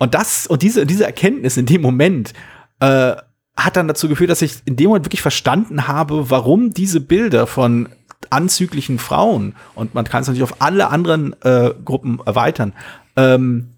[0.00, 2.32] Und das und diese, diese Erkenntnis in dem Moment
[2.80, 3.14] äh,
[3.54, 7.46] hat dann dazu geführt, dass ich in dem Moment wirklich verstanden habe, warum diese Bilder
[7.46, 7.90] von
[8.30, 12.72] anzüglichen Frauen und man kann es natürlich auf alle anderen äh, Gruppen erweitern.
[13.16, 13.74] Ähm,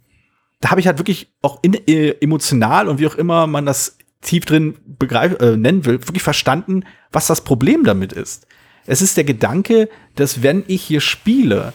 [0.61, 3.99] da habe ich halt wirklich auch in, äh, emotional und wie auch immer man das
[4.21, 8.47] tief drin begreif, äh, nennen will, wirklich verstanden, was das Problem damit ist.
[8.87, 11.73] Es ist der Gedanke, dass wenn ich hier spiele,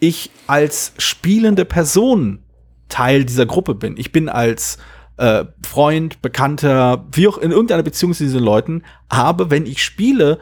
[0.00, 2.40] ich als spielende Person
[2.88, 3.96] Teil dieser Gruppe bin.
[3.96, 4.78] Ich bin als
[5.16, 10.38] äh, Freund, Bekannter, wie auch in irgendeiner Beziehung zu diesen Leuten, aber wenn ich spiele,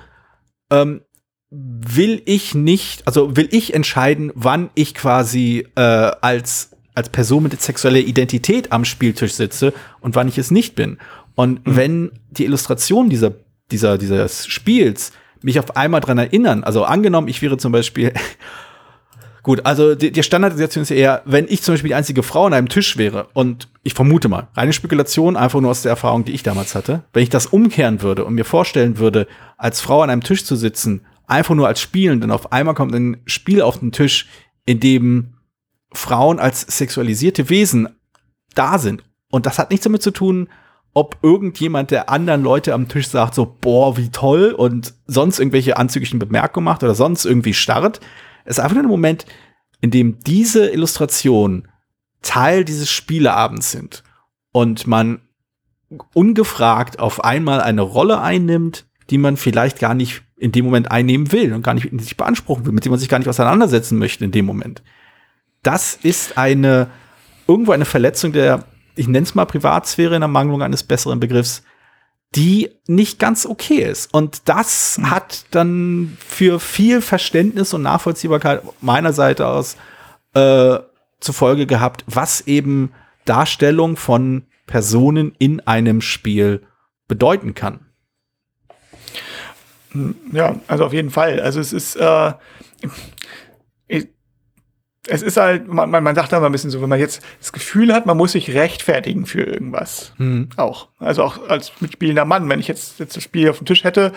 [0.71, 1.03] ähm,
[1.51, 7.61] will ich nicht, also will ich entscheiden, wann ich quasi äh, als als Person mit
[7.61, 10.99] sexueller Identität am Spieltisch sitze und wann ich es nicht bin.
[11.35, 11.77] Und mhm.
[11.77, 13.33] wenn die Illustration dieser,
[13.71, 18.13] dieser, dieses Spiels mich auf einmal dran erinnern, also angenommen, ich wäre zum Beispiel,
[19.45, 22.55] gut, also die, die Standardisation ist eher, wenn ich zum Beispiel die einzige Frau an
[22.55, 26.33] einem Tisch wäre und ich vermute mal, reine Spekulation, einfach nur aus der Erfahrung, die
[26.33, 30.11] ich damals hatte, wenn ich das umkehren würde und mir vorstellen würde, als Frau an
[30.11, 33.79] einem Tisch zu sitzen, einfach nur als Spielen, denn auf einmal kommt ein Spiel auf
[33.79, 34.27] den Tisch,
[34.67, 35.35] in dem
[35.93, 37.89] Frauen als sexualisierte Wesen
[38.55, 39.05] da sind.
[39.31, 40.49] Und das hat nichts damit zu tun,
[40.95, 45.77] ob irgendjemand der anderen Leute am Tisch sagt, so, boah, wie toll und sonst irgendwelche
[45.77, 48.01] anzüglichen Bemerkungen macht oder sonst irgendwie starrt.
[48.45, 49.27] Es ist einfach nur ein Moment,
[49.81, 51.69] in dem diese Illustrationen
[52.23, 54.03] Teil dieses Spieleabends sind
[54.53, 55.21] und man
[56.15, 61.33] ungefragt auf einmal eine Rolle einnimmt, die man vielleicht gar nicht in dem Moment einnehmen
[61.33, 64.25] will und gar nicht sich beanspruchen will, mit dem man sich gar nicht auseinandersetzen möchte
[64.25, 64.83] in dem Moment.
[65.63, 66.89] Das ist eine
[67.47, 68.65] irgendwo eine Verletzung der
[68.97, 71.63] ich nenne es mal Privatsphäre in der Mangelung eines besseren Begriffs,
[72.35, 74.13] die nicht ganz okay ist.
[74.13, 75.11] Und das mhm.
[75.11, 79.77] hat dann für viel Verständnis und Nachvollziehbarkeit meiner Seite aus
[80.35, 80.79] äh,
[81.21, 82.93] zur Folge gehabt, was eben
[83.25, 86.67] Darstellung von Personen in einem Spiel
[87.09, 87.81] bedeuten kann.
[90.33, 91.41] Ja, also auf jeden Fall.
[91.41, 92.33] Also es ist, äh,
[95.07, 97.53] es ist halt, man, man sagt da mal ein bisschen so, wenn man jetzt das
[97.53, 100.13] Gefühl hat, man muss sich rechtfertigen für irgendwas.
[100.19, 100.49] Mhm.
[100.57, 100.89] Auch.
[100.99, 104.13] Also auch als mitspielender Mann, wenn ich jetzt, jetzt das Spiel auf dem Tisch hätte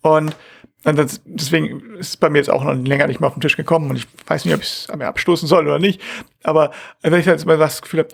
[0.00, 0.36] und
[0.84, 3.40] und das, deswegen ist es bei mir jetzt auch noch länger nicht mehr auf den
[3.40, 6.00] Tisch gekommen und ich weiß nicht, ob ich es mir abstoßen soll oder nicht.
[6.44, 6.70] Aber
[7.02, 8.10] wenn ich jetzt mal das Gefühl habe,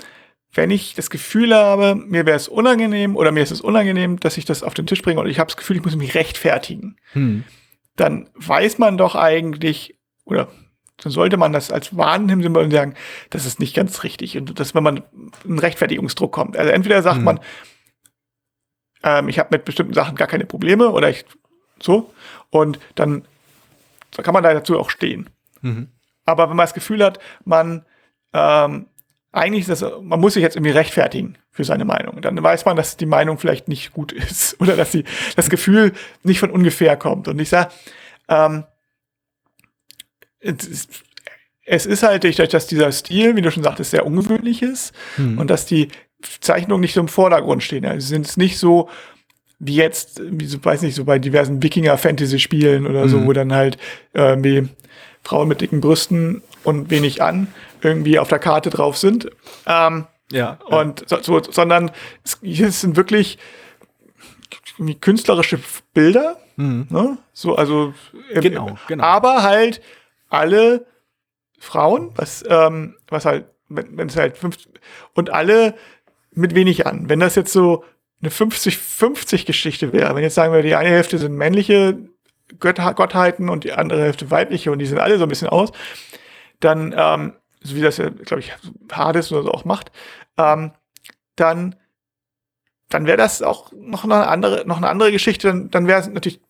[0.55, 4.39] wenn ich das Gefühl habe, mir wäre es unangenehm oder mir ist es unangenehm, dass
[4.39, 6.97] ich das auf den Tisch bringe und ich habe das Gefühl, ich muss mich rechtfertigen,
[7.13, 7.45] hm.
[7.97, 10.49] dann weiß man doch eigentlich, oder
[11.05, 12.95] dann sollte man das als Symbol sagen,
[13.31, 14.37] das ist nicht ganz richtig.
[14.37, 15.05] Und dass, wenn man
[15.45, 16.57] einen Rechtfertigungsdruck kommt.
[16.57, 17.25] Also entweder sagt mhm.
[17.25, 17.41] man,
[19.03, 21.25] ähm, ich habe mit bestimmten Sachen gar keine Probleme oder ich
[21.81, 22.13] so.
[22.51, 23.25] Und dann
[24.17, 25.31] kann man da dazu auch stehen.
[25.61, 25.89] Mhm.
[26.25, 27.85] Aber wenn man das Gefühl hat, man
[28.33, 28.87] ähm,
[29.35, 32.23] eigentlich ist das, man muss sich jetzt irgendwie rechtfertigen für seine Meinung.
[32.23, 35.05] Dann weiß man, dass die Meinung vielleicht nicht gut ist oder dass die,
[35.37, 35.93] das Gefühl
[36.23, 37.29] nicht von ungefähr kommt.
[37.29, 37.71] Und ich sage,
[38.29, 38.65] ähm,
[41.67, 45.39] es ist halt durch, dass dieser Stil, wie du schon sagtest, sehr ungewöhnlich ist hm.
[45.39, 45.89] und dass die
[46.41, 47.85] Zeichnungen nicht so im Vordergrund stehen.
[47.85, 48.89] Also sind es nicht so
[49.59, 53.09] wie jetzt, wie so, weiß nicht, so bei diversen Wikinger-Fantasy-Spielen oder hm.
[53.09, 53.79] so, wo dann halt
[54.13, 54.69] irgendwie
[55.23, 57.49] Frauen mit dicken Brüsten und wenig an
[57.81, 59.31] irgendwie auf der Karte drauf sind.
[59.67, 60.59] Ähm, ja.
[60.67, 61.91] Und so, so, sondern
[62.25, 63.39] es, hier sind wirklich
[65.01, 65.61] künstlerische
[65.93, 66.37] Bilder.
[66.57, 66.87] Mhm.
[66.91, 67.19] Ne?
[67.33, 67.95] So, also
[68.35, 69.05] genau, genau.
[69.05, 69.81] aber halt
[70.35, 70.87] alle
[71.59, 74.57] Frauen, was, ähm, was halt, wenn es halt fünf,
[75.15, 75.75] und alle
[76.33, 77.09] mit wenig an.
[77.09, 77.85] Wenn das jetzt so
[78.21, 81.99] eine 50-50-Geschichte wäre, wenn jetzt sagen wir, die eine Hälfte sind männliche
[82.61, 85.73] Gött Gottheiten und die andere Hälfte weibliche und die sind alle so ein bisschen aus,
[86.61, 88.53] dann, ähm, so wie das ja, glaube ich,
[88.93, 89.91] Hades oder so auch macht,
[90.37, 90.73] ähm,
[91.37, 91.77] dann,
[92.89, 95.49] dann wäre das auch noch eine andere, noch eine andere Geschichte.
[95.49, 96.41] Dann, dann wäre es natürlich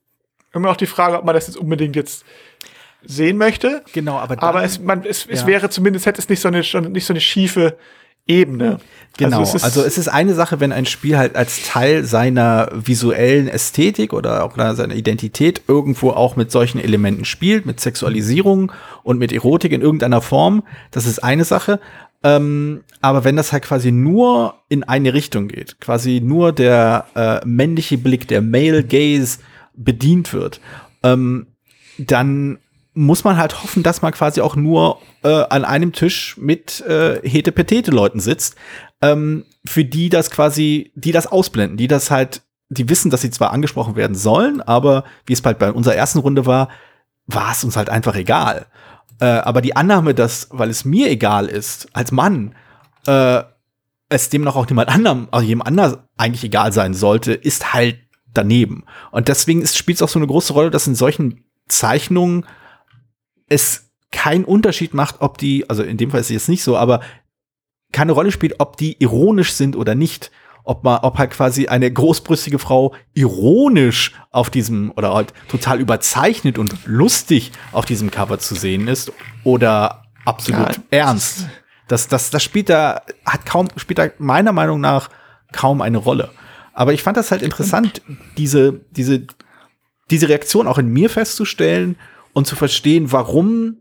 [0.53, 2.24] immer noch die Frage, ob man das jetzt unbedingt jetzt
[3.07, 3.83] sehen möchte.
[3.93, 6.61] Genau, aber dann, aber es, man, es, es wäre zumindest hätte es nicht so eine
[6.61, 7.77] nicht so eine schiefe
[8.27, 8.79] Ebene.
[9.19, 12.05] Genau, also es, ist, also es ist eine Sache, wenn ein Spiel halt als Teil
[12.05, 18.73] seiner visuellen Ästhetik oder auch seiner Identität irgendwo auch mit solchen Elementen spielt, mit Sexualisierung
[19.03, 21.81] und mit Erotik in irgendeiner Form, das ist eine Sache.
[22.25, 27.47] Ähm, aber wenn das halt quasi nur in eine Richtung geht, quasi nur der äh,
[27.47, 29.39] männliche Blick, der Male Gaze
[29.75, 30.61] bedient wird,
[31.03, 31.47] ähm,
[31.99, 32.59] dann
[32.95, 37.21] muss man halt hoffen, dass man quasi auch nur äh, an einem Tisch mit äh,
[37.29, 38.55] hetepetete Leuten sitzt,
[39.03, 43.31] ähm, für die das quasi, die das ausblenden, die das halt, die wissen, dass sie
[43.31, 46.69] zwar angesprochen werden sollen, aber wie es halt bei unserer ersten Runde war,
[47.27, 48.67] war es uns halt einfach egal.
[49.21, 52.55] Äh, aber die Annahme, dass, weil es mir egal ist, als Mann,
[53.07, 53.43] äh,
[54.09, 57.99] es dem noch auch niemand anderem, also jedem anderen eigentlich egal sein sollte, ist halt
[58.33, 58.85] daneben.
[59.11, 62.47] Und deswegen spielt es auch so eine große Rolle, dass in solchen Zeichnungen
[63.49, 66.77] es keinen Unterschied macht, ob die, also in dem Fall ist es jetzt nicht so,
[66.77, 67.01] aber
[67.93, 70.31] keine Rolle spielt, ob die ironisch sind oder nicht.
[70.67, 76.59] Ob man, ob halt quasi eine großbrüstige Frau ironisch auf diesem oder halt total überzeichnet
[76.59, 79.13] und lustig auf diesem Cover zu sehen ist
[79.45, 81.47] oder absolut ja, ernst.
[81.87, 85.11] Das, das, das spielt da, hat kaum, spielt da meiner Meinung nach
[85.53, 86.31] kaum eine Rolle.
[86.73, 88.01] Aber ich fand das halt interessant,
[88.39, 89.27] diese, diese,
[90.11, 91.97] diese Reaktion auch in mir festzustellen
[92.35, 93.78] und zu verstehen, warum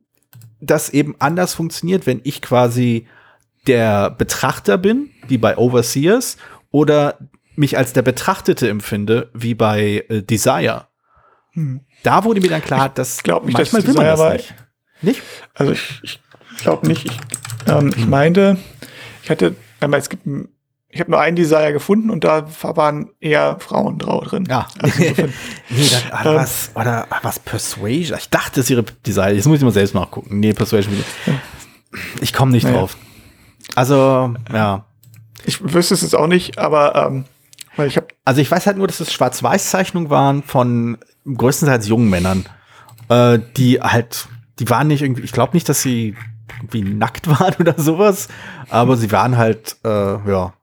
[0.62, 3.08] das eben anders funktioniert, wenn ich quasi
[3.68, 6.38] der Betrachter bin, wie bei Overseers,
[6.72, 7.18] oder
[7.56, 10.88] mich als der Betrachtete empfinde, wie bei äh, Desire.
[11.52, 11.82] Hm.
[12.02, 14.34] Da wurde mir dann klar, dass ich glaube nicht, manchmal dass will man das war,
[14.34, 14.56] nicht.
[15.02, 15.22] Nicht?
[15.54, 16.20] Also ich, ich
[16.58, 17.06] glaube nicht.
[17.06, 17.18] Ich,
[17.68, 17.94] ähm, hm.
[17.96, 18.58] ich meinte,
[19.24, 20.26] ich hatte, es gibt
[20.94, 24.46] ich habe nur einen Desire gefunden und da waren eher Frauen drauf drin.
[24.48, 24.68] Ja.
[24.80, 25.32] Also nee, dann,
[26.12, 28.18] ah, ähm, was, oder ah, was Persuasion?
[28.20, 29.32] Ich dachte, es ihre Desire.
[29.32, 30.40] Jetzt muss ich mal selbst nachgucken.
[30.40, 30.94] Nee, Persuasion.
[32.22, 32.78] Ich komme nicht naja.
[32.78, 32.96] drauf.
[33.74, 34.86] Also, ja.
[35.46, 37.26] Ich wüsste es jetzt auch nicht, aber ähm,
[37.76, 38.08] weil ich habe.
[38.24, 42.46] Also ich weiß halt nur, dass es Schwarz-Weiß-Zeichnungen waren von größtenteils jungen Männern,
[43.10, 44.28] äh, die halt,
[44.60, 46.16] die waren nicht irgendwie, ich glaube nicht, dass sie
[46.60, 48.28] irgendwie nackt waren oder sowas,
[48.70, 50.54] aber sie waren halt, äh, ja,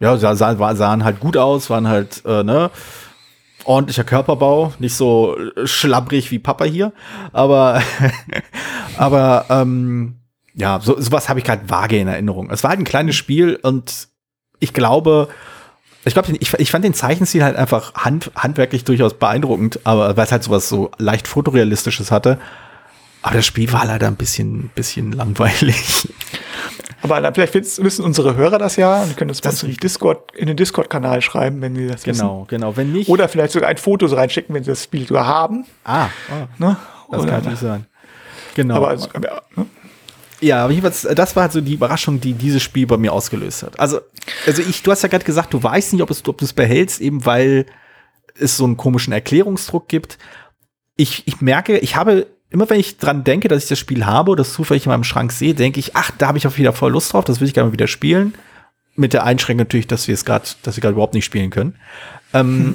[0.00, 2.70] ja, sahen, sahen halt gut aus, waren halt, äh, ne,
[3.64, 6.92] ordentlicher Körperbau, nicht so schlabbrig wie Papa hier,
[7.32, 7.82] aber,
[8.96, 10.16] aber, ähm,
[10.54, 12.50] ja, so, sowas habe ich gerade vage in Erinnerung.
[12.50, 14.08] Es war halt ein kleines Spiel und
[14.58, 15.28] ich glaube,
[16.06, 20.24] ich glaube, ich, ich fand den Zeichenstil halt einfach hand, handwerklich durchaus beeindruckend, aber weil
[20.24, 22.38] es halt sowas so leicht fotorealistisches hatte.
[23.22, 26.08] Aber das Spiel war leider ein bisschen, bisschen langweilig.
[27.10, 30.46] Aber dann vielleicht wissen unsere Hörer das ja und können das, das in, Discord, in
[30.46, 32.22] den Discord-Kanal schreiben, wenn wir das genau, wissen.
[32.26, 32.76] Genau, genau.
[32.76, 33.08] Wenn nicht.
[33.08, 35.64] Oder vielleicht sogar ein Foto reinschicken, wenn sie das Spiel sogar haben.
[35.84, 36.76] Ah, ah ne?
[37.10, 37.86] das Oder, kann nicht sein.
[38.54, 38.76] Genau.
[38.76, 39.66] Aber also, ja, ne?
[40.40, 43.62] Ja, aber jedenfalls, das war halt so die Überraschung, die dieses Spiel bei mir ausgelöst
[43.62, 43.78] hat.
[43.80, 44.00] Also,
[44.46, 46.52] also ich, du hast ja gerade gesagt, du weißt nicht, ob, es, ob du es
[46.52, 47.66] behältst, eben weil
[48.38, 50.18] es so einen komischen Erklärungsdruck gibt.
[50.96, 52.26] Ich, ich merke, ich habe
[52.56, 55.04] immer wenn ich dran denke, dass ich das Spiel habe oder das zufällig in meinem
[55.04, 57.46] Schrank sehe, denke ich, ach, da habe ich auf wieder voll Lust drauf, das will
[57.46, 58.34] ich gerne mal wieder spielen.
[58.94, 61.74] Mit der Einschränkung natürlich, dass wir es gerade, dass wir gerade überhaupt nicht spielen können.
[62.32, 62.74] Ähm, hm.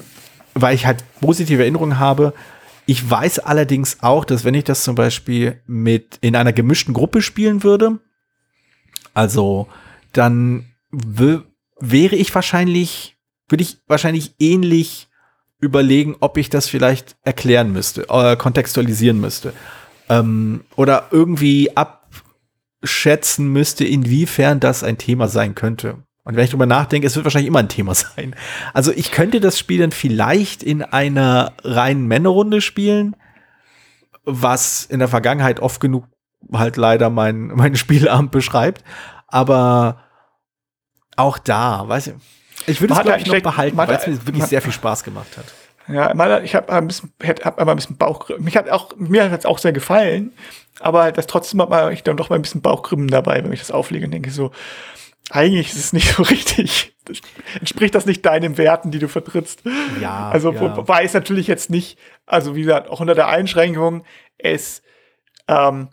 [0.53, 2.35] Weil ich halt positive Erinnerungen habe.
[2.85, 7.23] Ich weiß allerdings auch, dass wenn ich das zum Beispiel mit in einer gemischten Gruppe
[7.23, 7.97] spielen würde,
[9.15, 9.67] also
[10.13, 13.15] dann wäre ich wahrscheinlich,
[13.49, 15.07] würde ich wahrscheinlich ähnlich
[15.61, 19.53] überlegen, ob ich das vielleicht erklären müsste, äh, kontextualisieren müsste.
[20.09, 25.99] Ähm, oder irgendwie abschätzen müsste, inwiefern das ein Thema sein könnte.
[26.23, 28.35] Und wenn ich drüber nachdenke, es wird wahrscheinlich immer ein Thema sein.
[28.73, 33.15] Also ich könnte das Spiel dann vielleicht in einer reinen Männerrunde spielen,
[34.23, 36.05] was in der Vergangenheit oft genug
[36.51, 38.83] halt leider mein, mein Spielabend beschreibt.
[39.27, 40.01] Aber
[41.15, 42.13] auch da, weiß ich,
[42.67, 45.37] ich würde es, glaube ich, noch behalten, weil es mir wirklich sehr viel Spaß gemacht
[45.37, 45.45] hat.
[45.87, 49.39] Ja, ich habe ein bisschen, hab aber ein bisschen Bauch, mich hat auch, mir hat
[49.39, 50.31] es auch sehr gefallen,
[50.79, 53.71] aber das trotzdem mal, ich dann doch mal ein bisschen Bauchgrimmen dabei, wenn ich das
[53.71, 54.51] auflege und denke so,
[55.31, 56.95] eigentlich ist es nicht so richtig.
[57.05, 57.19] Das
[57.59, 59.63] entspricht das nicht deinen Werten, die du vertrittst?
[59.99, 60.29] Ja.
[60.29, 60.77] Also, ja.
[60.77, 64.03] wobei es natürlich jetzt nicht, also wie gesagt, auch unter der Einschränkung,
[64.37, 64.83] es,
[65.47, 65.89] ähm,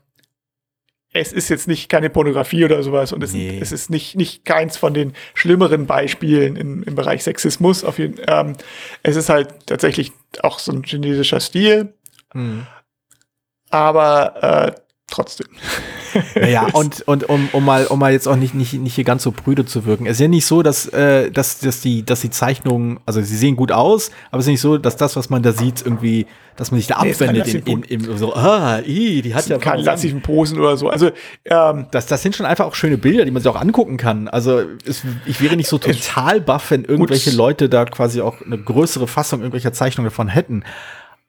[1.12, 3.58] es ist jetzt nicht keine Pornografie oder sowas und es, nee.
[3.60, 7.82] es ist nicht, nicht keins von den schlimmeren Beispielen im, im Bereich Sexismus.
[7.82, 8.54] Auf jeden, ähm,
[9.02, 11.94] es ist halt tatsächlich auch so ein chinesischer Stil.
[12.34, 12.66] Mhm.
[13.70, 14.80] Aber äh,
[15.10, 15.46] trotzdem.
[16.34, 19.22] Ja, und, und um, um, mal, um mal jetzt auch nicht, nicht, nicht hier ganz
[19.22, 20.06] so prüde zu wirken.
[20.06, 23.36] Es ist ja nicht so, dass, äh, dass, dass, die, dass die Zeichnungen, also sie
[23.36, 26.26] sehen gut aus, aber es ist nicht so, dass das, was man da sieht, irgendwie,
[26.56, 29.58] dass man sich da nee, abwendet in, in, in, so, ah, i, die hat ja
[29.58, 30.88] keine klassischen Posen oder so.
[30.88, 31.10] Also,
[31.44, 34.28] ähm, das, das sind schon einfach auch schöne Bilder, die man sich auch angucken kann.
[34.28, 38.58] Also, es, ich wäre nicht so total baff, wenn irgendwelche Leute da quasi auch eine
[38.58, 40.64] größere Fassung irgendwelcher Zeichnungen davon hätten.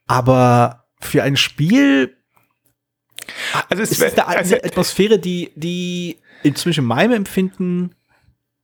[0.08, 2.18] Aber für ein Spiel
[3.70, 7.96] also es ist da eine also, Atmosphäre, die, die inzwischen meinem Empfinden,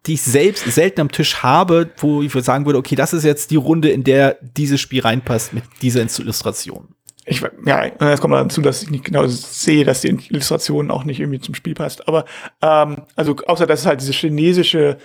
[0.05, 3.51] die ich selbst selten am Tisch habe, wo ich sagen würde, okay, das ist jetzt
[3.51, 6.95] die Runde, in der dieses Spiel reinpasst mit dieser Illustration.
[7.27, 11.19] Ich, ja, es kommt dazu, dass ich nicht genau sehe, dass die Illustration auch nicht
[11.19, 12.07] irgendwie zum Spiel passt.
[12.07, 12.25] Aber
[12.61, 14.97] ähm, also außer dass es halt diese chinesische,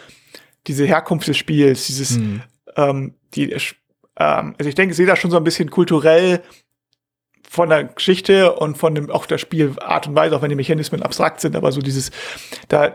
[0.67, 2.43] diese Herkunft des Spiels, dieses, hm.
[2.77, 6.43] ähm, die, ähm, also ich denke, ich sehe da schon so ein bisschen kulturell
[7.51, 11.03] von der Geschichte und von dem auch der Spielart und Weise, auch wenn die Mechanismen
[11.03, 12.12] abstrakt sind, aber so dieses,
[12.68, 12.94] da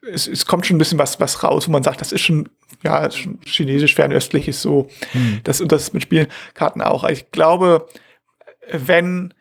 [0.00, 2.48] es, es kommt schon ein bisschen was, was raus, wo man sagt, das ist schon,
[2.84, 5.40] ja, schon chinesisch, fernöstlich ist so, hm.
[5.42, 7.02] das und das mit Spielkarten auch.
[7.02, 7.88] Also ich glaube,
[8.70, 9.34] wenn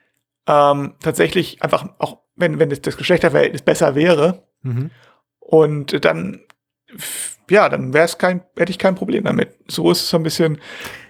[0.47, 4.89] ähm, tatsächlich einfach auch, wenn, wenn das, das Geschlechterverhältnis besser wäre mhm.
[5.37, 6.41] und dann,
[7.51, 9.53] ja, dann wäre es kein, hätte ich kein Problem damit.
[9.67, 10.59] So ist es so ein bisschen,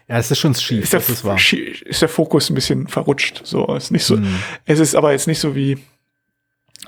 [0.10, 1.38] ja, es ist schon schief, ist der, das ist wahr.
[1.38, 3.41] Ist der Fokus ein bisschen verrutscht.
[3.43, 4.18] So, ist nicht so.
[4.18, 4.39] Hm.
[4.66, 5.78] Es ist aber jetzt nicht so wie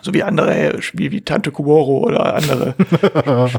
[0.01, 2.73] so wie andere, wie, wie Tante Kuoro oder andere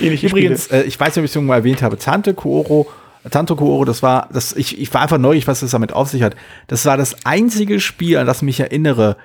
[0.00, 0.84] ähnliche Übrigens, Spiele.
[0.84, 2.86] Äh, ich weiß nicht, ob ich es irgendwann erwähnt habe, Tante Kuoro,
[3.30, 6.22] Tante Kuoro, das war, das, ich, ich war einfach neugierig, was das damit auf sich
[6.22, 6.36] hat.
[6.68, 9.18] Das war das einzige Spiel, an das ich mich erinnere,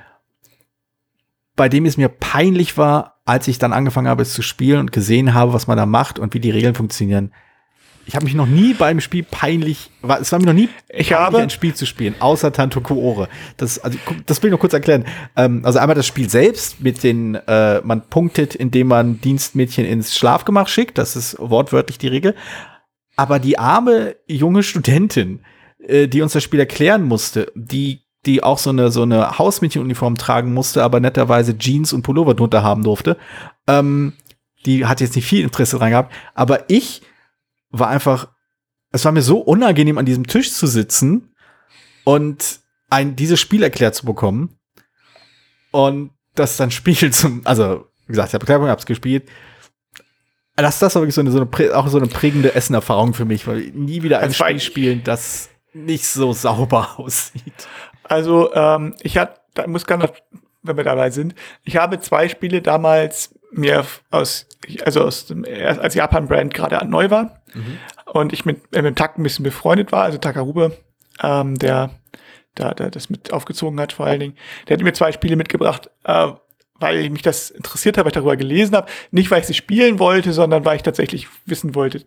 [1.56, 4.91] bei dem es mir peinlich war, als ich dann angefangen habe, es zu spielen und
[4.91, 7.32] gesehen habe, was man da macht und wie die Regeln funktionieren,
[8.06, 11.14] ich habe mich noch nie beim Spiel peinlich, war, es war mir noch nie ich
[11.14, 13.28] habe ein Spiel zu spielen, außer Tanto Kuore.
[13.58, 15.06] Das, also, das will ich noch kurz erklären.
[15.36, 20.16] Ähm, also einmal das Spiel selbst mit den, äh, man punktet, indem man Dienstmädchen ins
[20.16, 20.97] Schlafgemach schickt.
[20.97, 22.36] Das ist wortwörtlich die Regel.
[23.16, 25.41] Aber die arme junge Studentin,
[25.80, 30.16] äh, die uns das Spiel erklären musste, die die auch so eine so eine Hausmädchenuniform
[30.16, 33.18] tragen musste, aber netterweise Jeans und Pullover drunter haben durfte.
[33.68, 34.14] Ähm,
[34.66, 37.03] die hat jetzt nicht viel Interesse dran gehabt, aber ich
[37.70, 38.30] war einfach,
[38.91, 41.34] es war mir so unangenehm, an diesem Tisch zu sitzen
[42.03, 42.59] und
[42.89, 44.57] ein, dieses Spiel erklärt zu bekommen.
[45.72, 49.28] Und das dann Spiel zum, also, wie gesagt, ich habe Erklärung, hab's gespielt.
[50.55, 53.45] Das, das war wirklich so eine, so eine, auch so eine prägende Essenerfahrung für mich,
[53.45, 57.68] weil nie wieder ein Spiel spielen, das nicht so sauber aussieht.
[58.03, 60.13] Also, ähm, ich hatte, da muss gar nicht,
[60.63, 64.47] wenn wir dabei sind, ich habe zwei Spiele damals mir aus,
[64.84, 67.80] also aus dem, als Japan-Brand gerade neu war mhm.
[68.06, 70.78] und ich mit, äh, mit Tak ein bisschen befreundet war, also Takarube,
[71.22, 71.91] ähm, der,
[72.58, 74.38] der, der das mit aufgezogen hat vor allen Dingen,
[74.68, 76.32] der hat mir zwei Spiele mitgebracht, äh,
[76.80, 78.91] weil mich das interessiert hat, weil ich darüber gelesen habe.
[79.12, 82.06] Nicht, weil ich sie spielen wollte, sondern weil ich tatsächlich wissen wollte,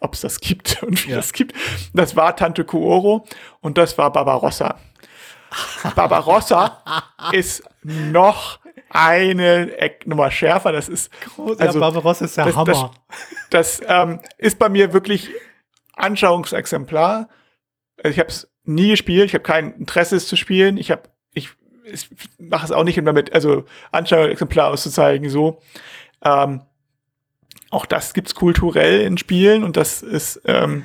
[0.00, 1.18] ob es das gibt und wie ja.
[1.18, 1.54] es gibt.
[1.92, 3.26] Das war Tante Kuoro
[3.60, 4.78] und das war Barbarossa.
[5.94, 6.82] Barbarossa
[7.32, 8.60] ist noch
[8.90, 10.72] eine Ecknummer schärfer.
[10.72, 12.92] Das ist Groß, also, ja, Barbarossa ist der das, Hammer.
[13.50, 15.30] Das, das ähm, ist bei mir wirklich
[15.94, 17.28] Anschauungsexemplar.
[18.02, 19.26] Also ich habe es nie gespielt.
[19.26, 20.76] Ich habe kein Interesse, es zu spielen.
[20.76, 21.50] Ich habe, ich,
[21.84, 22.08] ich
[22.38, 25.30] mache es auch nicht, um damit also Anschauungsexemplar auszuzeigen.
[25.30, 25.60] So.
[26.22, 26.62] Ähm,
[27.70, 30.84] auch das gibt's kulturell in Spielen und das ist ähm,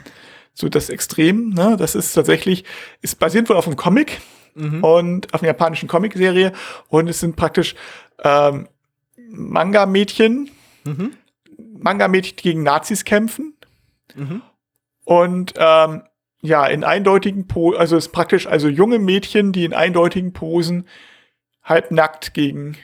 [0.54, 1.50] so das Extrem.
[1.50, 1.78] Ne?
[1.78, 2.66] Das ist tatsächlich,
[3.02, 4.22] ist basiert wohl auf einem Comic
[4.56, 4.84] mhm.
[4.84, 6.52] und auf einer japanischen Comicserie
[6.90, 7.76] und es sind praktisch
[8.24, 8.68] ähm,
[9.30, 10.50] Manga-Mädchen,
[10.84, 11.14] mhm.
[11.78, 13.54] Manga-Mädchen gegen Nazis kämpfen
[14.16, 14.42] mhm.
[15.06, 16.04] und ähm,
[16.42, 20.88] ja, in eindeutigen Posen, also es ist praktisch also junge Mädchen, die in eindeutigen Posen
[21.64, 22.78] halbnackt gegen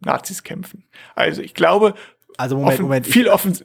[0.00, 0.84] Nazis kämpfen.
[1.14, 1.94] Also ich glaube,
[2.36, 3.06] also Moment, Offen Moment.
[3.06, 3.64] Viel, offens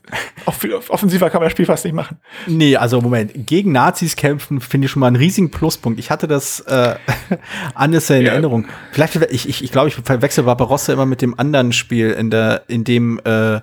[0.58, 2.18] viel offensiver kann man das Spiel fast nicht machen.
[2.46, 3.32] Nee, also Moment.
[3.46, 5.98] Gegen Nazis kämpfen finde ich schon mal einen riesigen Pluspunkt.
[5.98, 6.94] Ich hatte das äh,
[7.74, 8.32] anders in ja.
[8.32, 8.66] Erinnerung.
[8.92, 12.62] Vielleicht, ich, ich, ich glaube, ich verwechsel Barbarossa immer mit dem anderen Spiel, in, der,
[12.68, 13.60] in dem äh,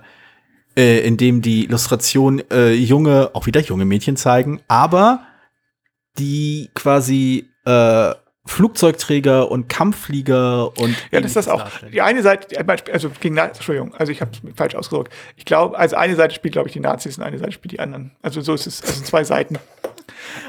[0.78, 5.24] äh, in dem die Illustration äh, junge, auch wieder junge Mädchen zeigen, aber
[6.18, 8.14] die quasi äh,
[8.48, 11.68] Flugzeugträger und Kampfflieger und ja, das ist das auch.
[11.92, 12.58] Die eine Seite,
[12.92, 15.12] also gegen Entschuldigung, also ich habe es falsch ausgedrückt.
[15.36, 17.80] Ich glaube, also eine Seite spielt, glaube ich, die Nazis und eine Seite spielt die
[17.80, 18.12] anderen.
[18.22, 19.58] Also so ist es, also zwei Seiten.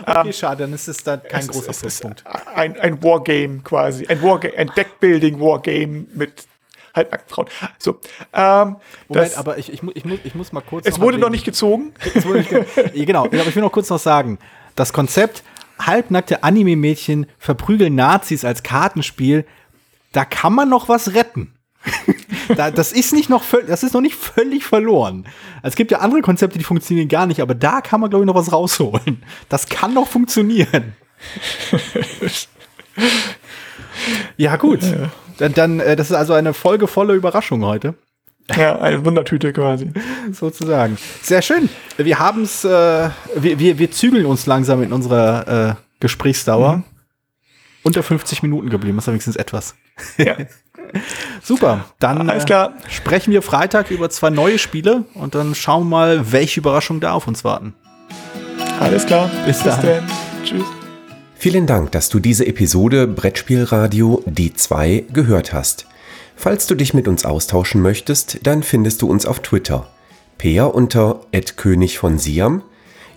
[0.05, 2.23] Okay, ähm, schade, dann ist es da kein es, großer es Pluspunkt.
[2.55, 6.47] Ein, ein Wargame quasi, ein, Wargame, ein Deckbuilding-Wargame mit
[6.95, 7.47] halbnackten Frauen.
[7.77, 7.99] So,
[8.33, 8.77] ähm,
[9.09, 10.87] Moment, aber ich, ich, ich, muss, ich muss mal kurz.
[10.87, 11.93] Es noch wurde noch nicht gezogen.
[12.13, 12.65] Nicht ge
[13.05, 14.39] genau, aber ich will noch kurz noch sagen,
[14.75, 15.43] das Konzept
[15.79, 19.45] halbnackte Anime-Mädchen verprügeln Nazis als Kartenspiel,
[20.11, 21.53] da kann man noch was retten.
[22.55, 25.25] da, das ist nicht noch das ist noch nicht völlig verloren.
[25.63, 28.27] Es gibt ja andere Konzepte, die funktionieren gar nicht, aber da kann man glaube ich
[28.27, 29.23] noch was rausholen.
[29.47, 30.93] Das kann noch funktionieren.
[34.37, 34.81] ja gut,
[35.37, 37.95] dann, dann äh, das ist also eine Folge voller Überraschungen heute.
[38.55, 39.91] Ja, eine Wundertüte quasi.
[40.31, 40.97] Sozusagen.
[41.21, 41.69] Sehr schön.
[41.97, 46.77] Wir haben es, äh, wir, wir, wir zügeln uns langsam in unserer äh, Gesprächsdauer.
[46.77, 46.83] Mhm.
[47.83, 49.75] Unter 50 Minuten geblieben, das ist wenigstens etwas.
[50.17, 50.35] Ja.
[51.41, 52.73] Super, dann Alles klar.
[52.85, 56.99] Äh, sprechen wir Freitag über zwei neue Spiele und dann schauen wir mal, welche Überraschungen
[56.99, 57.73] da auf uns warten.
[58.79, 60.03] Alles klar, bis, bis dann.
[60.43, 60.65] Tschüss.
[61.35, 65.87] Vielen Dank, dass du diese Episode Brettspielradio D2 gehört hast.
[66.41, 69.89] Falls du dich mit uns austauschen möchtest, dann findest du uns auf Twitter.
[70.37, 71.19] Peer unter
[71.57, 72.63] König von Siam,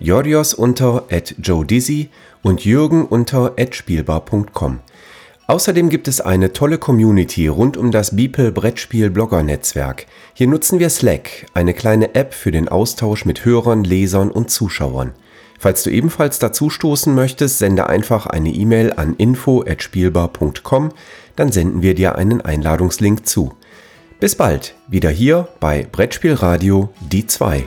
[0.00, 1.04] Jorios unter
[1.40, 2.10] Joe Dizzy
[2.42, 4.80] und Jürgen unter spielbar.com.
[5.46, 10.06] Außerdem gibt es eine tolle Community rund um das Beeple Brettspiel Blogger Netzwerk.
[10.34, 15.12] Hier nutzen wir Slack, eine kleine App für den Austausch mit Hörern, Lesern und Zuschauern.
[15.62, 20.90] Falls du ebenfalls dazu stoßen möchtest, sende einfach eine E-Mail an info@spielbar.com
[21.36, 23.54] dann senden wir dir einen Einladungslink zu.
[24.20, 27.66] Bis bald, wieder hier bei Brettspielradio die 2.